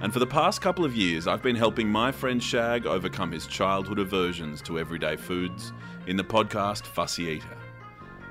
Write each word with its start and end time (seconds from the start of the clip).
and 0.00 0.12
for 0.12 0.18
the 0.18 0.26
past 0.26 0.60
couple 0.60 0.84
of 0.84 0.96
years, 0.96 1.26
I've 1.26 1.42
been 1.42 1.56
helping 1.56 1.88
my 1.88 2.10
friend 2.10 2.42
Shag 2.42 2.86
overcome 2.86 3.32
his 3.32 3.46
childhood 3.46 3.98
aversions 3.98 4.62
to 4.62 4.78
everyday 4.78 5.16
foods 5.16 5.72
in 6.06 6.16
the 6.16 6.24
podcast 6.24 6.86
Fussy 6.86 7.24
Eater. 7.24 7.58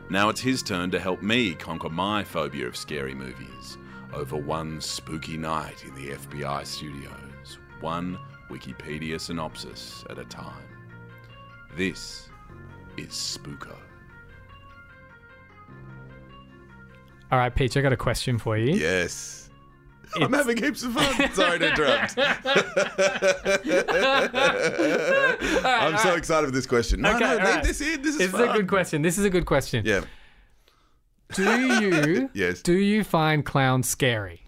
Now 0.10 0.30
it's 0.30 0.42
his 0.42 0.64
turn 0.64 0.90
to 0.92 1.00
help 1.00 1.22
me 1.22 1.54
conquer 1.54 1.90
my 1.90 2.24
phobia 2.24 2.68
of 2.68 2.76
scary 2.76 3.14
movies 3.14 3.78
over 4.14 4.36
one 4.36 4.82
spooky 4.82 5.38
night 5.38 5.84
in 5.84 5.94
the 5.94 6.14
FBI 6.16 6.66
studios, 6.66 7.60
one 7.80 8.18
Wikipedia 8.50 9.22
synopsis 9.22 10.04
at 10.10 10.18
a 10.18 10.26
time. 10.26 10.66
This 11.76 12.30
is 12.98 13.10
Spooko. 13.10 13.78
All 17.32 17.38
right, 17.38 17.54
Peach, 17.54 17.78
I 17.78 17.82
got 17.82 17.94
a 17.94 17.98
question 17.98 18.40
for 18.40 18.58
you. 18.58 18.74
Yes. 18.74 19.49
I'm 20.16 20.34
having 20.34 20.58
heaps 20.58 20.84
of 20.84 20.94
fun. 20.94 21.32
Sorry 21.34 21.60
to 21.60 21.70
interrupt. 21.70 22.18
I'm 25.66 25.98
so 25.98 26.16
excited 26.16 26.48
for 26.48 26.52
this 26.52 26.66
question. 26.66 27.02
No, 27.02 27.16
Okay, 27.16 27.20
no, 27.26 27.32
leave 27.36 27.44
right. 27.44 27.64
this 27.64 27.82
in. 27.82 28.02
This 28.02 28.12
is 28.14 28.18
This 28.18 28.28
is 28.28 28.32
fun. 28.32 28.50
a 28.50 28.54
good 28.54 28.68
question. 28.68 29.02
This 29.02 29.18
is 29.18 29.26
a 29.26 29.30
good 29.30 29.46
question. 29.46 29.86
Yeah. 29.86 30.02
Do 31.34 31.44
you 31.84 32.30
Yes. 32.34 32.62
do 32.62 32.74
you 32.74 33.04
find 33.04 33.46
clowns 33.46 33.88
scary? 33.88 34.46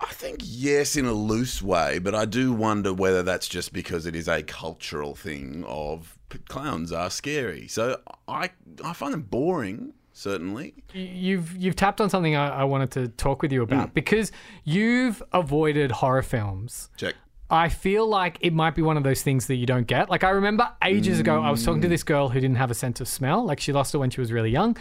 I 0.00 0.12
think 0.12 0.38
yes, 0.42 0.96
in 0.96 1.04
a 1.04 1.12
loose 1.12 1.60
way, 1.60 1.98
but 1.98 2.14
I 2.14 2.24
do 2.24 2.52
wonder 2.54 2.92
whether 2.92 3.22
that's 3.22 3.46
just 3.46 3.72
because 3.72 4.06
it 4.06 4.16
is 4.16 4.28
a 4.28 4.42
cultural 4.42 5.14
thing 5.14 5.62
of 5.68 6.18
clowns 6.48 6.90
are 6.90 7.10
scary. 7.10 7.68
So 7.68 8.00
I 8.26 8.50
I 8.82 8.94
find 8.94 9.12
them 9.12 9.22
boring. 9.22 9.92
Certainly. 10.20 10.74
You've 10.92 11.56
you've 11.56 11.76
tapped 11.76 11.98
on 12.00 12.10
something 12.10 12.36
I, 12.36 12.60
I 12.60 12.64
wanted 12.64 12.90
to 12.92 13.08
talk 13.08 13.40
with 13.40 13.52
you 13.52 13.62
about 13.62 13.94
because 13.94 14.32
you've 14.64 15.22
avoided 15.32 15.90
horror 15.92 16.22
films. 16.22 16.90
Check. 16.98 17.14
I 17.52 17.68
feel 17.68 18.06
like 18.06 18.36
it 18.42 18.52
might 18.52 18.74
be 18.76 18.82
one 18.82 18.96
of 18.96 19.02
those 19.02 19.22
things 19.22 19.46
that 19.48 19.56
you 19.56 19.66
don't 19.66 19.86
get. 19.86 20.08
Like 20.10 20.22
I 20.22 20.28
remember 20.30 20.70
ages 20.84 21.18
ago, 21.18 21.40
I 21.42 21.50
was 21.50 21.64
talking 21.64 21.80
to 21.80 21.88
Mm. 21.88 21.90
this 21.90 22.02
girl 22.04 22.28
who 22.28 22.38
didn't 22.38 22.58
have 22.58 22.70
a 22.70 22.74
sense 22.74 23.00
of 23.00 23.08
smell. 23.08 23.44
Like 23.44 23.58
she 23.60 23.72
lost 23.72 23.94
it 23.94 23.98
when 23.98 24.10
she 24.10 24.20
was 24.20 24.30
really 24.30 24.50
young, 24.50 24.76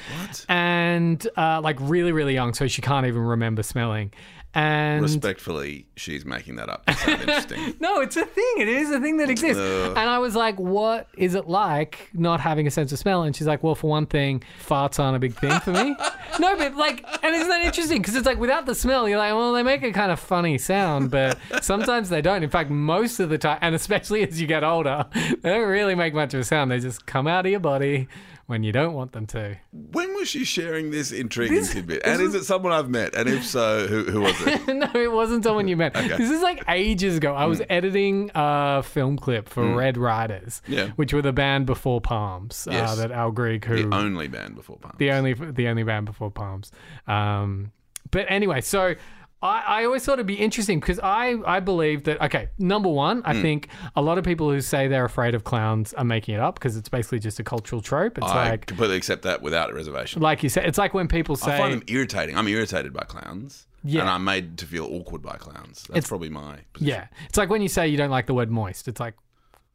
and 0.50 1.26
uh, 1.38 1.62
like 1.62 1.78
really, 1.80 2.12
really 2.12 2.34
young, 2.34 2.54
so 2.54 2.68
she 2.68 2.82
can't 2.82 3.08
even 3.08 3.22
remember 3.22 3.64
smelling. 3.64 4.12
And 4.54 5.04
Respectfully, 5.04 5.86
she's 5.96 6.26
making 6.26 6.56
that 6.56 6.70
up. 6.70 6.84
interesting. 7.08 7.76
no, 7.80 8.02
it's 8.02 8.18
a 8.18 8.26
thing. 8.26 8.54
It 8.58 8.68
is 8.68 8.90
a 8.90 9.00
thing 9.00 9.18
that 9.18 9.30
exists. 9.30 9.62
Uh. 9.62 9.94
and 9.96 10.10
I 10.10 10.18
was 10.18 10.36
like, 10.36 10.60
"What 10.60 11.08
is 11.16 11.36
it 11.36 11.48
like 11.48 12.10
not 12.14 12.40
having 12.40 12.66
a 12.66 12.72
sense 12.72 12.92
of 12.92 12.98
smell?" 12.98 13.22
And 13.24 13.36
she's 13.36 13.46
like, 13.46 13.62
"Well, 13.62 13.76
for 13.76 13.90
one 13.90 14.08
thing, 14.08 14.44
farts 14.68 15.00
aren't 15.00 15.16
a 15.16 15.20
big 15.20 15.36
thing 15.36 15.60
for 15.60 15.72
me." 15.72 15.96
no, 16.40 16.56
but 16.58 16.76
like, 16.76 17.06
and 17.24 17.36
isn't 17.36 17.48
that 17.48 17.62
interesting? 17.64 18.00
Because 18.02 18.16
it's 18.16 18.26
like 18.26 18.40
without 18.40 18.66
the 18.66 18.74
smell, 18.74 19.08
you're 19.08 19.20
like, 19.20 19.34
well, 19.34 19.54
they 19.54 19.62
make 19.64 19.84
a 19.84 19.92
kind 19.92 20.12
of 20.12 20.20
funny 20.20 20.58
sound, 20.58 21.12
but 21.12 21.38
sometimes 21.62 22.10
they 22.10 22.22
don't. 22.22 22.42
In 22.42 22.50
fact, 22.50 22.72
most 22.72 23.20
of 23.20 23.30
the 23.30 23.38
time, 23.38 23.60
and 23.62 23.76
especially 23.76 24.28
as 24.28 24.42
you 24.42 24.48
get 24.48 24.64
older, 24.64 25.06
they 25.14 25.50
don't 25.50 25.68
really 25.70 25.94
make 25.96 26.16
much 26.16 26.34
of 26.34 26.40
a 26.40 26.44
sound. 26.44 26.72
They 26.72 26.80
just 26.80 27.06
come 27.06 27.28
out 27.28 27.46
of 27.46 27.52
your 27.52 27.60
body 27.60 28.08
when 28.48 28.64
you 28.64 28.72
don't 28.72 28.94
want 28.96 29.12
them 29.12 29.28
to. 29.28 29.56
when 29.72 30.09
was 30.20 30.28
she 30.30 30.44
sharing 30.46 30.92
this 30.92 31.12
intriguing 31.12 31.58
This- 31.58 31.74
tidbit? 31.74 32.02
And 32.06 32.22
is 32.22 32.36
it 32.36 32.44
someone 32.44 32.72
I've 32.74 32.90
met? 32.90 33.16
And 33.16 33.28
if 33.30 33.46
so, 33.46 33.88
who, 33.88 34.04
who 34.04 34.22
was 34.22 34.36
it? 34.42 34.68
no, 34.76 34.90
it 34.94 35.12
wasn't 35.12 35.44
someone 35.44 35.68
you 35.68 35.76
met. 35.78 35.94
This 35.94 36.30
is 36.30 36.42
like 36.42 36.64
ages 36.68 37.18
ago. 37.18 37.34
I 37.34 37.46
was 37.46 37.62
editing 37.70 38.30
a 38.36 38.84
film 38.84 39.18
clip 39.18 39.50
for 39.50 39.76
Red 39.76 39.98
Riders, 39.98 40.62
Yeah. 40.68 40.90
which 40.98 41.14
were 41.14 41.22
the 41.22 41.34
band 41.34 41.66
before 41.66 42.02
Palms. 42.02 42.68
Uh, 42.68 42.72
Yes. 42.74 42.98
that 42.98 43.12
Al 43.12 43.32
Grigg, 43.32 43.66
who 43.66 43.90
The 43.90 43.96
only 43.96 44.28
band 44.28 44.56
before 44.56 44.78
Palms. 44.78 44.96
the 44.98 45.12
only 45.12 45.34
the 45.34 45.68
only 45.68 45.84
band 45.84 46.06
before 46.06 46.30
Palms. 46.32 46.72
Um, 47.08 47.72
but 48.12 48.26
anyway, 48.30 48.62
so 48.62 48.96
I, 49.42 49.64
I 49.82 49.86
always 49.86 50.04
thought 50.04 50.14
it'd 50.14 50.26
be 50.28 50.36
interesting 50.36 50.80
because 50.80 51.00
I 51.00 51.36
I 51.46 51.62
believe 51.62 52.04
that 52.04 52.22
okay, 52.22 52.50
number 52.58 52.90
one. 52.90 53.22
I 53.24 53.34
hmm. 53.34 53.42
think 53.42 53.70
a 53.96 54.02
lot 54.02 54.18
of 54.18 54.26
people 54.26 54.50
who 54.50 54.60
say 54.60 54.88
they're 54.88 55.06
afraid 55.06 55.34
of 55.34 55.46
clowns 55.46 55.94
are 55.94 56.04
making 56.04 56.36
it 56.36 56.42
up 56.42 56.56
because 56.56 56.76
it's 56.76 56.90
basically 56.90 57.20
just 57.20 57.40
a 57.40 57.44
cultural 57.44 57.82
trope. 57.82 58.18
It's 58.18 58.28
I 58.28 58.52
like 58.52 58.66
completely 58.66 58.98
accept 58.98 59.22
that 59.22 59.42
without 59.42 59.70
a 59.70 59.74
reservation. 59.74 60.22
like 60.22 60.44
you 60.44 60.50
said, 60.50 60.66
it's 60.66 60.78
like 60.78 60.94
when 60.94 61.08
people 61.08 61.38
say 61.38 61.56
I 61.56 61.58
find 61.58 61.74
them 61.74 61.84
irritating. 61.88 62.38
I'm 62.38 62.48
irritated 62.48 62.92
by 62.92 63.04
clowns. 63.04 63.66
Yeah. 63.82 64.02
And 64.02 64.10
I'm 64.10 64.26
made 64.26 64.58
to 64.58 64.66
feel 64.66 64.86
awkward 64.86 65.22
by 65.22 65.38
clowns. 65.38 65.84
That's 65.84 65.90
It's- 65.90 66.08
probably 66.10 66.30
my 66.30 66.60
position. 66.74 66.90
yeah, 66.90 67.08
it's 67.30 67.38
like 67.38 67.50
when 67.50 67.62
you 67.62 67.70
say 67.70 67.88
you 67.88 67.96
don't 67.96 68.10
like 68.10 68.26
the 68.28 68.34
word 68.34 68.52
moist. 68.52 68.90
It's 68.90 69.00
like 69.00 69.16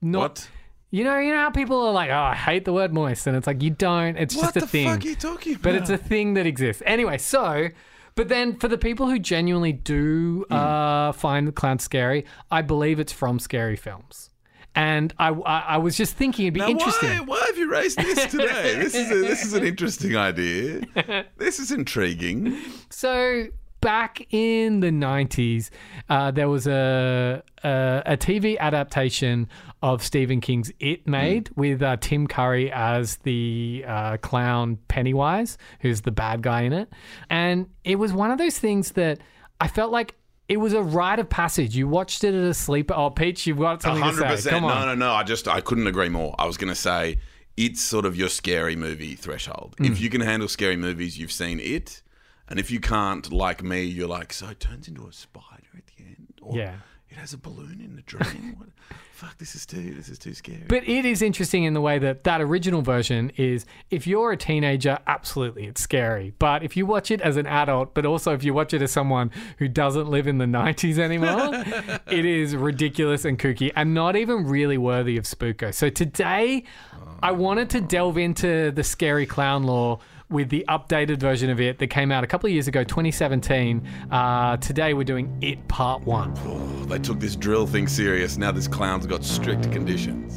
not. 0.03 0.21
What? 0.21 0.49
You 0.91 1.03
know, 1.03 1.19
you 1.19 1.33
know 1.33 1.41
how 1.41 1.51
people 1.51 1.81
are 1.81 1.93
like, 1.93 2.11
"Oh, 2.11 2.15
I 2.15 2.35
hate 2.37 2.65
the 2.67 2.73
word 2.73 2.93
moist," 2.93 3.27
and 3.27 3.37
it's 3.37 3.47
like 3.49 3.63
you 3.63 3.71
don't. 3.71 4.17
It's 4.17 4.37
What 4.37 4.55
just 4.55 4.57
a 4.59 4.67
thing. 4.67 4.87
What 4.87 4.93
the 4.93 4.99
fuck 4.99 5.07
are 5.07 5.09
you 5.09 5.17
talking 5.17 5.53
about? 5.55 5.63
but 5.63 5.75
it's 5.75 5.91
a 5.91 5.97
thing 5.99 6.35
that 6.35 6.47
exists. 6.47 6.83
Anyway, 6.87 7.19
so, 7.19 7.71
but 8.17 8.29
then 8.29 8.57
for 8.57 8.69
the 8.69 8.79
people 8.79 9.09
who 9.09 9.19
genuinely 9.19 9.73
do 9.73 10.45
uh, 10.51 11.13
find 11.13 11.47
the 11.49 11.53
clown 11.53 11.79
scary, 11.79 12.25
I 12.51 12.63
believe 12.63 12.99
it's 13.01 13.13
from 13.13 13.39
scary 13.39 13.77
films. 13.77 14.31
And 14.77 15.15
I, 15.19 15.29
I, 15.31 15.59
I 15.61 15.77
was 15.79 15.97
just 15.97 16.17
thinking 16.17 16.47
it'd 16.47 16.55
be 16.55 16.61
Now, 16.61 16.69
interesting. 16.69 17.11
Why, 17.11 17.21
why 17.21 17.45
have 17.47 17.57
you 17.57 17.71
raised 17.71 17.97
this 17.97 18.27
today? 18.27 18.75
this 18.77 18.95
is 18.95 19.11
a, 19.11 19.15
this 19.15 19.45
is 19.45 19.53
an 19.55 19.65
interesting 19.65 20.17
idea. 20.17 20.83
This 21.37 21.59
is 21.61 21.71
intriguing. 21.71 22.59
So 22.91 23.47
back 23.85 24.27
in 24.33 24.81
the 24.81 24.89
90s, 24.89 25.69
uh, 26.09 26.31
there 26.31 26.49
was 26.49 26.67
a, 26.67 27.43
a 27.63 28.03
a 28.07 28.17
TV 28.17 28.59
adaptation 28.59 29.47
of 29.83 30.03
Stephen 30.03 30.41
King's 30.41 30.73
It 30.81 31.07
made 31.07 31.51
with 31.55 31.83
uh, 31.83 31.99
Tim 32.01 32.27
Curry 32.27 32.73
as 32.73 33.17
the 33.19 33.85
uh, 33.87 34.17
clown 34.17 34.79
Pennywise, 34.89 35.59
who's 35.81 36.01
the 36.01 36.11
bad 36.11 36.41
guy 36.43 36.63
in 36.63 36.73
it. 36.73 36.91
And 37.29 37.69
it 37.85 37.97
was 37.97 38.15
one 38.15 38.31
of 38.31 38.39
those 38.39 38.59
things 38.59 38.93
that 38.93 39.19
I 39.61 39.69
felt 39.69 39.93
like 39.93 40.15
it 40.49 40.57
was 40.57 40.73
a 40.73 40.83
rite 40.83 41.19
of 41.19 41.29
passage. 41.29 41.77
You 41.77 41.87
watched 41.87 42.25
it 42.25 42.35
at 42.35 42.45
a 42.45 42.55
sleeper. 42.55 42.95
Oh, 42.95 43.11
Peach, 43.11 43.47
you've 43.47 43.59
got 43.59 43.83
something 43.83 44.03
to 44.03 44.05
hundred 44.05 44.39
say. 44.39 44.51
Come 44.51 44.65
on. 44.65 44.81
No, 44.81 44.87
no, 44.87 44.95
no. 44.95 45.13
I 45.13 45.23
just 45.25 45.47
I 45.47 45.61
couldn't 45.61 45.87
agree 45.87 46.09
more. 46.09 46.35
I 46.39 46.47
was 46.47 46.57
going 46.57 46.73
to 46.73 46.75
say 46.75 47.19
it's 47.59 47.83
sort 47.83 48.07
of 48.07 48.17
your 48.17 48.31
scary 48.31 48.77
movie 48.77 49.15
threshold. 49.15 49.75
Hmm. 49.77 49.85
If 49.85 50.01
you 50.01 50.09
can 50.09 50.23
handle 50.23 50.49
scary 50.49 50.77
movies, 50.77 51.19
you've 51.19 51.33
seen 51.33 51.61
it, 51.61 52.03
and 52.49 52.59
if 52.59 52.71
you 52.71 52.81
can't, 52.81 53.33
like 53.33 53.63
me, 53.63 53.83
you're 53.85 54.09
like, 54.09 54.33
so 54.33 54.49
it 54.49 54.61
turns 54.61 54.89
into 54.89 55.07
a 55.07 55.13
spider 55.13 55.69
at 55.77 55.87
the 55.87 56.05
end, 56.05 56.35
or 56.43 56.57
Yeah. 56.57 56.75
it 57.09 57.17
has 57.17 57.33
a 57.33 57.39
balloon 57.39 57.81
in 57.81 57.97
the 57.97 58.03
dream. 58.03 58.55
what? 58.59 58.69
Fuck, 59.13 59.39
this 59.39 59.55
is 59.55 59.65
too 59.65 59.95
this 59.95 60.09
is 60.09 60.19
too 60.19 60.35
scary. 60.35 60.65
But 60.69 60.89
it 60.89 61.05
is 61.05 61.23
interesting 61.23 61.63
in 61.63 61.73
the 61.73 61.81
way 61.81 62.01
that 62.01 62.25
that 62.25 62.41
original 62.41 62.83
version 62.83 63.31
is 63.37 63.65
if 63.89 64.09
you're 64.09 64.33
a 64.33 64.37
teenager, 64.37 64.99
absolutely, 65.07 65.67
it's 65.67 65.81
scary. 65.81 66.35
But 66.41 66.65
if 66.65 66.77
you 66.77 66.85
watch 66.85 67.13
it 67.13 67.21
as 67.21 67.37
an 67.37 67.47
adult, 67.47 67.95
but 67.95 68.05
also 68.05 68.35
if 68.35 68.43
you 68.43 68.53
watch 68.53 68.75
it 68.75 68.83
as 68.83 68.91
someone 68.91 69.31
who 69.59 69.69
doesn't 69.69 70.09
live 70.09 70.27
in 70.27 70.39
the 70.39 70.47
90s 70.47 70.99
anymore, 70.99 71.51
it 72.11 72.25
is 72.25 72.57
ridiculous 72.57 73.25
and 73.25 73.39
kooky 73.39 73.71
and 73.77 73.95
not 73.95 74.17
even 74.17 74.45
really 74.49 74.79
worthy 74.79 75.17
of 75.17 75.25
Spooko. 75.25 75.73
So 75.73 75.91
today, 75.91 76.65
oh. 76.93 76.99
I 77.23 77.31
wanted 77.31 77.71
to 77.71 77.81
delve 77.81 78.19
into 78.19 78.73
the 78.73 78.83
scary 78.83 79.27
clown 79.27 79.63
lore 79.63 80.01
with 80.35 80.51
the 80.51 80.65
updated 80.69 81.19
version 81.19 81.49
of 81.49 81.61
it 81.61 81.79
that 81.79 81.87
came 81.87 82.11
out 82.11 82.25
a 82.25 82.27
couple 82.27 82.49
of 82.49 82.53
years 82.53 82.67
ago, 82.67 82.83
2017. 82.83 83.87
Uh, 84.11 84.57
today, 84.57 84.93
we're 84.93 85.05
doing 85.05 85.39
It 85.41 85.67
Part 85.69 86.05
1. 86.05 86.35
Oh, 86.39 86.85
they 86.87 86.99
took 86.99 87.21
this 87.21 87.37
drill 87.37 87.69
thing 87.69 87.87
serious. 87.87 88.37
Now 88.37 88.51
this 88.51 88.67
clown's 88.67 89.07
got 89.07 89.25
strict 89.25 89.71
conditions. 89.71 90.35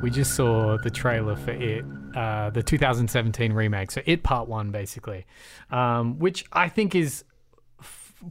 We 0.00 0.10
just 0.10 0.34
saw 0.36 0.78
the 0.78 0.90
trailer 0.90 1.34
for 1.34 1.50
it, 1.50 1.84
uh, 2.14 2.50
the 2.50 2.62
2017 2.62 3.52
remake. 3.52 3.90
So 3.90 4.00
it 4.06 4.22
part 4.22 4.48
one, 4.48 4.70
basically, 4.70 5.26
um, 5.70 6.18
which 6.18 6.44
I 6.52 6.68
think 6.68 6.94
is 6.94 7.24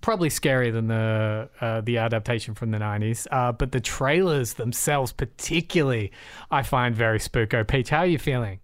probably 0.01 0.30
scarier 0.30 0.72
than 0.72 0.88
the 0.88 1.50
uh, 1.62 1.81
the 1.81 1.98
adaptation 1.98 2.54
from 2.54 2.72
the 2.72 2.78
90s. 2.78 3.28
Uh, 3.31 3.51
but 3.51 3.72
the 3.72 3.80
trailers 3.80 4.54
themselves, 4.54 5.12
particularly, 5.12 6.12
I 6.51 6.63
find 6.63 6.95
very 6.95 7.19
spooko. 7.19 7.68
Peach, 7.68 7.90
how 7.90 8.00
are 8.00 8.06
you 8.06 8.19
feeling? 8.19 8.60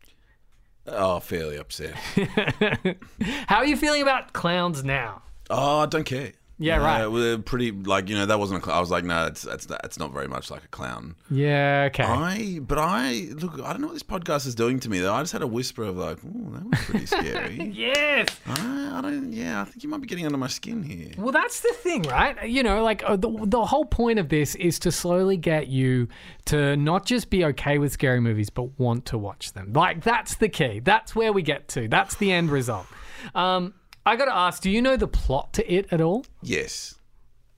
Oh, 0.88 1.20
fairly 1.20 1.58
upset. 1.58 1.94
How 3.48 3.58
are 3.58 3.66
you 3.66 3.78
feeling 3.78 4.02
about 4.02 4.34
clowns 4.34 4.84
now? 4.84 5.22
Oh, 5.50 5.80
I 5.80 5.86
don't 5.86 6.04
care. 6.04 6.32
Yeah, 6.62 6.80
Uh, 6.82 6.84
right. 6.84 7.08
we're 7.08 7.38
pretty 7.38 7.72
like 7.72 8.10
you 8.10 8.16
know 8.16 8.26
that 8.26 8.38
wasn't. 8.38 8.62
A 8.62 8.66
cl- 8.66 8.76
I 8.78 8.80
was 8.82 8.92
like, 8.92 9.06
no, 9.06 9.28
it's 9.28 9.44
that's 9.44 9.66
that's 9.66 9.98
not 9.98 10.12
very 10.12 10.28
much 10.28 10.52
like 10.52 10.64
a 10.64 10.68
clown. 10.68 11.16
Yeah, 11.32 11.88
okay. 11.90 12.04
I 12.04 12.60
but 12.60 12.78
I 12.78 13.30
look. 13.32 13.54
I 13.62 13.72
don't 13.72 13.80
know 13.82 13.88
what 13.88 13.94
this 13.94 14.04
podcast 14.04 14.46
is 14.46 14.56
doing 14.56 14.80
to 14.82 14.90
me 14.90 15.00
though. 15.00 15.14
I 15.14 15.22
just 15.22 15.32
had 15.32 15.42
a 15.42 15.48
whisper 15.48 15.84
of 15.84 15.96
like, 15.98 16.18
oh, 16.26 16.50
that 16.52 16.66
was 16.70 16.80
pretty 16.82 17.06
scary. 17.06 17.72
yes. 17.74 18.28
I, 18.46 18.92
I 18.98 19.02
don't. 19.02 19.32
Yeah, 19.32 19.62
I 19.62 19.64
think 19.66 19.84
you 19.84 19.90
might 19.90 20.02
be 20.02 20.08
getting 20.08 20.26
under 20.26 20.38
my 20.38 20.48
skin 20.48 20.84
here. 20.84 21.12
Well, 21.18 21.32
that's 21.32 21.62
the 21.62 21.74
thing, 21.78 22.02
right? 22.04 22.50
You 22.50 22.62
know, 22.64 22.84
like 22.84 23.04
uh, 23.06 23.16
the, 23.16 23.30
the 23.46 23.66
whole 23.66 23.86
point 23.86 24.20
of 24.20 24.28
this 24.28 24.56
is 24.56 24.80
to 24.80 24.92
slowly 24.92 25.38
get 25.38 25.68
you 25.68 26.10
to 26.46 26.76
not 26.76 27.06
just 27.06 27.30
be 27.30 27.46
okay 27.46 27.78
with 27.78 27.94
scary 27.94 28.20
movies, 28.20 28.50
but 28.50 28.78
want 28.78 29.06
to 29.06 29.18
watch 29.18 29.54
them. 29.54 29.72
Like, 29.72 30.04
that's 30.04 30.36
the 30.36 30.50
key. 30.50 30.80
That's 30.80 31.16
where 31.16 31.32
we 31.32 31.42
get 31.42 31.70
to. 31.70 31.88
That's 31.88 32.16
the 32.16 32.32
end 32.34 32.50
result. 32.50 32.88
Um, 33.36 33.74
I 34.06 34.16
got 34.16 34.26
to 34.26 34.36
ask 34.36 34.62
do 34.62 34.70
you 34.70 34.82
know 34.82 34.98
the 34.98 35.08
plot 35.08 35.54
to 35.54 35.72
it 35.72 35.88
at 35.92 36.02
all? 36.02 36.26
Yes. 36.42 36.96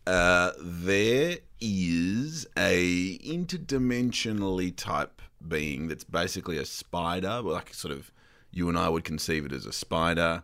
Uh, 0.08 0.52
there 0.60 1.38
is 1.60 2.48
a 2.58 3.18
interdimensionally 3.20 4.76
type 4.76 5.22
being 5.48 5.88
that's 5.88 6.04
basically 6.04 6.58
a 6.58 6.66
spider, 6.66 7.42
like 7.42 7.74
sort 7.74 7.94
of 7.94 8.12
you 8.52 8.68
and 8.68 8.78
I 8.78 8.90
would 8.90 9.04
conceive 9.04 9.46
it 9.46 9.54
as 9.54 9.66
a 9.66 9.74
spider. 9.74 10.44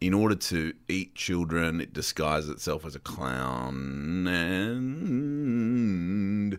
In 0.00 0.14
order 0.14 0.34
to 0.34 0.74
eat 0.88 1.14
children, 1.14 1.80
it 1.80 1.92
disguises 1.92 2.50
itself 2.50 2.84
as 2.84 2.96
a 2.96 3.00
clown 3.00 4.26
and 4.26 6.58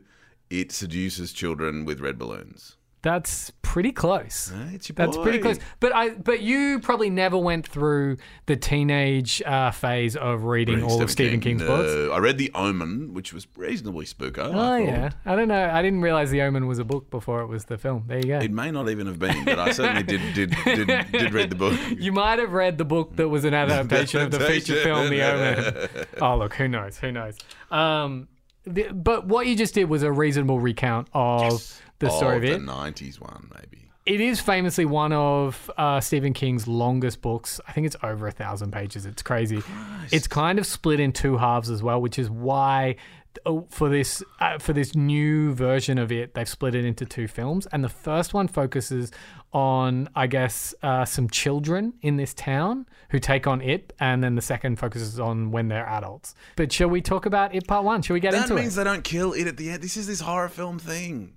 it 0.49 0.71
seduces 0.71 1.33
children 1.33 1.83
with 1.83 1.99
red 1.99 2.17
balloons. 2.17 2.77
That's 3.03 3.51
pretty 3.63 3.91
close. 3.91 4.50
Hey, 4.50 4.75
it's 4.75 4.88
your 4.88 4.94
That's 4.95 5.17
pretty 5.17 5.39
close. 5.39 5.59
But 5.81 5.94
I, 5.94 6.11
but 6.11 6.41
you 6.41 6.79
probably 6.79 7.09
never 7.09 7.38
went 7.38 7.67
through 7.67 8.15
the 8.45 8.55
teenage 8.55 9.41
uh, 9.45 9.71
phase 9.71 10.15
of 10.15 10.45
reading 10.45 10.81
all 10.83 11.01
of 11.01 11.11
Stephen 11.11 11.41
King. 11.41 11.57
King's 11.57 11.63
books. 11.63 11.91
No. 11.94 12.11
I 12.13 12.19
read 12.19 12.38
The 12.38 12.50
Omen, 12.55 13.13
which 13.13 13.33
was 13.33 13.45
reasonably 13.57 14.05
spooky. 14.05 14.39
I 14.39 14.45
Oh 14.45 14.51
thought. 14.51 14.77
yeah, 14.77 15.09
I 15.25 15.35
don't 15.35 15.50
know. 15.50 15.69
I 15.69 15.81
didn't 15.81 16.00
realize 16.01 16.31
The 16.31 16.41
Omen 16.44 16.65
was 16.65 16.79
a 16.79 16.85
book 16.85 17.09
before 17.09 17.41
it 17.41 17.47
was 17.47 17.65
the 17.65 17.77
film. 17.77 18.05
There 18.07 18.17
you 18.19 18.23
go. 18.23 18.39
It 18.39 18.51
may 18.51 18.71
not 18.71 18.88
even 18.89 19.05
have 19.07 19.19
been, 19.19 19.44
but 19.44 19.59
I 19.59 19.71
certainly 19.73 20.03
did 20.03 20.33
did 20.33 20.55
did, 20.63 20.88
did 21.11 21.33
read 21.33 21.50
the 21.50 21.55
book. 21.57 21.77
You 22.03 22.13
might 22.13 22.39
have 22.39 22.53
read 22.53 22.77
the 22.77 22.85
book 22.85 23.17
that 23.17 23.27
was 23.27 23.44
an 23.44 23.53
adaptation 23.63 24.21
of 24.21 24.31
the 24.31 24.39
feature 24.39 24.81
film 24.81 25.09
The 25.09 25.21
Omen. 25.23 26.05
Oh, 26.21 26.38
look, 26.38 26.53
who 26.53 26.69
knows? 26.69 26.97
Who 27.00 27.11
knows? 27.11 27.38
Um, 27.69 28.29
the, 28.65 28.92
but 28.94 29.27
what 29.27 29.48
you 29.48 29.56
just 29.56 29.74
did 29.74 29.86
was 29.86 30.04
a 30.04 30.12
reasonable 30.12 30.60
recount 30.60 31.07
of 31.13 31.81
the 32.00 32.10
story 32.10 32.51
oh, 32.51 32.56
of 32.56 32.65
the 32.65 32.71
'90s 32.71 33.19
one, 33.19 33.50
maybe. 33.54 33.89
It 34.06 34.19
is 34.19 34.42
famously 34.42 34.83
one 34.83 35.13
of 35.13 35.71
uh, 35.77 36.01
Stephen 36.01 36.33
King's 36.33 36.68
longest 36.68 37.21
books. 37.21 37.62
I 37.68 37.71
think 37.71 37.88
it's 37.88 37.95
over 38.04 38.27
a 38.27 38.31
thousand 38.31 38.71
pages. 38.71 39.06
It's 39.06 39.21
crazy. 39.21 39.62
It's 40.12 40.27
kind 40.27 40.60
of 40.60 40.65
split 40.65 41.00
in 41.00 41.13
two 41.13 41.38
halves 41.38 41.69
as 41.69 41.81
well, 41.81 42.01
which 42.01 42.19
is 42.19 42.30
why 42.30 42.98
uh, 43.45 43.62
for 43.69 43.88
this 43.89 44.21
uh, 44.39 44.57
for 44.60 44.74
this 44.74 44.94
new 44.94 45.54
version 45.54 45.98
of 45.98 46.12
it, 46.12 46.33
they've 46.33 46.50
split 46.50 46.75
it 46.75 46.83
into 46.83 47.06
two 47.06 47.27
films. 47.27 47.65
And 47.71 47.81
the 47.81 47.89
first 47.89 48.33
one 48.33 48.50
focuses 48.50 49.12
on, 49.53 50.09
I 50.15 50.27
guess, 50.27 50.73
uh, 50.83 51.05
some 51.05 51.29
children 51.29 51.94
in 52.01 52.17
this 52.17 52.33
town 52.33 52.85
who 53.09 53.19
take 53.19 53.45
on 53.47 53.61
it, 53.61 53.94
and 54.00 54.23
then 54.23 54.35
the 54.35 54.41
second 54.41 54.79
focuses 54.79 55.19
on 55.19 55.51
when 55.51 55.67
they're 55.67 55.88
adults. 55.88 56.33
But 56.55 56.71
shall 56.71 56.89
we 56.89 57.01
talk 57.01 57.25
about 57.25 57.53
it 57.53 57.67
part 57.67 57.83
one? 57.85 58.01
Shall 58.01 58.15
we 58.15 58.19
get 58.19 58.31
That 58.31 58.44
into 58.44 58.55
means 58.55 58.75
they 58.75 58.83
don't 58.83 59.03
kill 59.03 59.33
it 59.33 59.47
at 59.47 59.57
the 59.57 59.69
end. 59.69 59.83
This 59.83 59.95
is 59.97 60.07
this 60.07 60.21
horror 60.21 60.50
film 60.50 60.79
thing. 60.79 61.33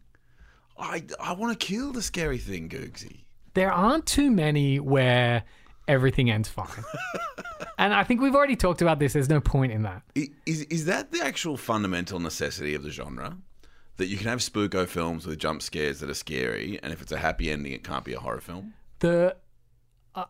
I 0.78 1.04
I 1.20 1.32
want 1.34 1.58
to 1.58 1.66
kill 1.66 1.92
the 1.92 2.02
scary 2.02 2.38
thing, 2.38 2.68
Googsy. 2.68 3.24
there 3.54 3.72
aren't 3.72 4.06
too 4.06 4.30
many 4.30 4.78
where 4.80 5.44
everything 5.88 6.30
ends 6.30 6.48
fine. 6.48 6.66
and 7.78 7.94
I 7.94 8.04
think 8.04 8.20
we've 8.20 8.34
already 8.34 8.56
talked 8.56 8.82
about 8.82 8.98
this. 8.98 9.12
There's 9.12 9.28
no 9.28 9.40
point 9.40 9.72
in 9.72 9.82
that. 9.82 10.02
Is 10.14 10.62
is 10.62 10.84
that 10.86 11.12
the 11.12 11.22
actual 11.24 11.56
fundamental 11.56 12.18
necessity 12.20 12.74
of 12.74 12.82
the 12.82 12.90
genre? 12.90 13.38
That 13.98 14.06
you 14.06 14.16
can 14.18 14.26
have 14.26 14.40
spooko 14.40 14.86
films 14.86 15.26
with 15.26 15.38
jump 15.38 15.62
scares 15.62 16.00
that 16.00 16.10
are 16.10 16.14
scary, 16.14 16.78
and 16.82 16.92
if 16.92 17.00
it's 17.00 17.12
a 17.12 17.18
happy 17.18 17.50
ending, 17.50 17.72
it 17.72 17.82
can't 17.82 18.04
be 18.04 18.12
a 18.12 18.20
horror 18.20 18.40
film. 18.40 18.74
The 18.98 19.36
uh, 20.14 20.24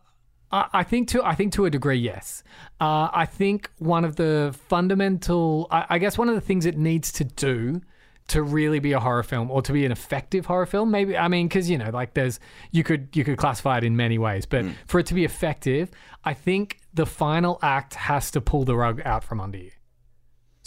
I 0.51 0.67
I 0.73 0.83
think 0.83 1.09
to 1.09 1.23
I 1.23 1.35
think 1.35 1.53
to 1.53 1.65
a 1.65 1.69
degree, 1.69 1.97
yes. 1.97 2.43
Uh, 2.79 3.09
I 3.13 3.25
think 3.25 3.69
one 3.79 4.05
of 4.05 4.15
the 4.15 4.55
fundamental, 4.69 5.67
I, 5.69 5.85
I 5.89 5.97
guess, 5.99 6.17
one 6.17 6.29
of 6.29 6.35
the 6.35 6.41
things 6.41 6.65
it 6.65 6.77
needs 6.77 7.11
to 7.13 7.23
do 7.25 7.81
to 8.27 8.43
really 8.43 8.79
be 8.79 8.91
a 8.91 8.99
horror 8.99 9.23
film 9.23 9.49
or 9.49 9.61
to 9.61 9.71
be 9.71 9.85
an 9.85 9.91
effective 9.91 10.45
horror 10.45 10.65
film, 10.65 10.91
maybe 10.91 11.17
I 11.17 11.27
mean, 11.27 11.47
because 11.47 11.69
you 11.69 11.77
know, 11.77 11.89
like 11.89 12.13
there's 12.13 12.39
you 12.71 12.83
could 12.83 13.09
you 13.13 13.23
could 13.23 13.37
classify 13.37 13.77
it 13.77 13.83
in 13.83 13.95
many 13.95 14.17
ways, 14.17 14.45
but 14.45 14.65
for 14.85 14.99
it 14.99 15.05
to 15.07 15.13
be 15.13 15.25
effective, 15.25 15.91
I 16.23 16.33
think 16.33 16.79
the 16.93 17.05
final 17.05 17.59
act 17.61 17.95
has 17.95 18.31
to 18.31 18.41
pull 18.41 18.65
the 18.65 18.75
rug 18.75 19.01
out 19.05 19.23
from 19.23 19.39
under 19.39 19.57
you. 19.57 19.71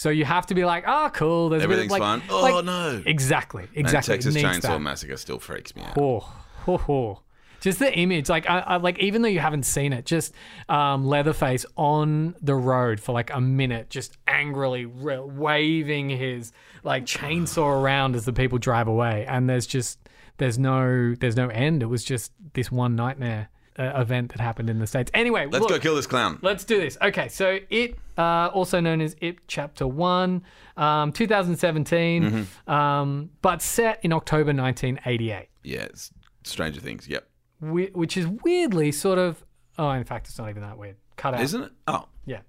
So 0.01 0.09
you 0.09 0.25
have 0.25 0.47
to 0.47 0.55
be 0.55 0.65
like, 0.65 0.85
oh, 0.87 1.11
cool. 1.13 1.51
There's 1.51 1.63
a 1.63 1.69
bit 1.69 1.75
of, 1.75 1.83
Everything's 1.83 1.91
like, 1.91 2.01
fine. 2.01 2.23
Oh 2.31 2.41
like- 2.41 2.65
no! 2.65 3.03
Exactly, 3.05 3.69
exactly. 3.75 4.15
It 4.15 4.23
Texas 4.23 4.35
Chainsaw 4.35 4.63
that. 4.63 4.81
Massacre 4.81 5.19
still 5.19 5.39
freaks 5.39 5.77
me 5.77 5.83
out. 5.83 5.99
Oh, 5.99 6.21
ho, 6.21 6.79
ho. 6.79 7.21
Just 7.61 7.81
the 7.81 7.95
image, 7.95 8.31
like, 8.31 8.49
I, 8.49 8.61
I, 8.61 8.77
like 8.79 8.99
even 9.01 9.21
though 9.21 9.29
you 9.29 9.41
haven't 9.41 9.65
seen 9.65 9.93
it, 9.93 10.07
just 10.07 10.33
um, 10.71 11.07
Leatherface 11.07 11.67
on 11.77 12.35
the 12.41 12.55
road 12.55 12.99
for 12.99 13.13
like 13.13 13.31
a 13.31 13.43
minute, 13.43 13.91
just 13.91 14.17
angrily 14.27 14.87
re- 14.87 15.21
waving 15.21 16.09
his 16.09 16.51
like 16.83 17.05
chainsaw 17.05 17.67
around 17.83 18.17
as 18.17 18.25
the 18.25 18.33
people 18.33 18.57
drive 18.57 18.89
away, 18.89 19.27
and 19.29 19.51
there's 19.51 19.67
just 19.67 19.99
there's 20.39 20.59
no 20.59 21.15
there's 21.15 21.37
no 21.37 21.49
end. 21.49 21.83
It 21.83 21.91
was 21.91 22.05
just 22.05 22.33
this 22.55 22.73
one 22.73 22.97
nightmare 22.97 23.51
uh, 23.81 24.01
event 24.01 24.31
that 24.33 24.41
happened 24.41 24.69
in 24.71 24.79
the 24.79 24.87
states. 24.87 25.11
Anyway, 25.15 25.47
Let's 25.47 25.61
look, 25.63 25.71
go 25.71 25.79
kill 25.79 25.97
this 25.97 26.07
clown. 26.07 26.39
Let's 26.43 26.65
do 26.65 26.79
this. 26.79 26.99
Okay, 27.01 27.29
so 27.29 27.59
it, 27.71 27.97
uh, 28.19 28.49
also 28.53 28.79
known 28.81 29.01
as 29.01 29.17
It 29.21 29.39
Chapter 29.49 29.87
1, 29.87 30.43
um, 30.77 31.13
2017, 31.13 32.23
Mm-hmm. 32.23 32.71
um, 32.71 33.31
but 33.43 33.63
set 33.63 33.99
in 34.05 34.13
October 34.13 34.53
1988, 34.53 35.49
Yeah, 35.65 35.83
it's 35.85 36.11
Stranger 36.45 36.81
Things. 36.81 37.09
Yep, 37.09 37.27
whi- 37.61 37.91
which 37.95 38.17
is 38.17 38.27
weirdly 38.27 38.93
sort 38.93 39.19
of. 39.19 39.45
Oh, 39.79 39.91
in 39.91 40.05
fact, 40.05 40.29
it's 40.29 40.39
not 40.39 40.51
even 40.51 40.63
that 40.63 40.77
weird. 40.77 40.97
Cut 41.17 41.35
out. 41.35 41.41
isn't 41.41 41.63
it? 41.63 41.73
Oh, 41.87 42.07
Yeah. 42.27 42.41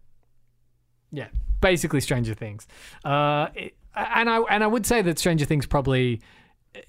Yeah. 1.11 1.27
Basically, 1.61 2.01
Stranger 2.01 2.33
Things. 2.33 2.67
Uh, 3.05 3.47
it, 3.55 3.75
and 3.95 4.29
I 4.29 4.37
and 4.49 4.63
I 4.63 4.67
would 4.67 4.85
say 4.85 5.01
that 5.03 5.19
Stranger 5.19 5.45
Things 5.45 5.65
probably, 5.65 6.21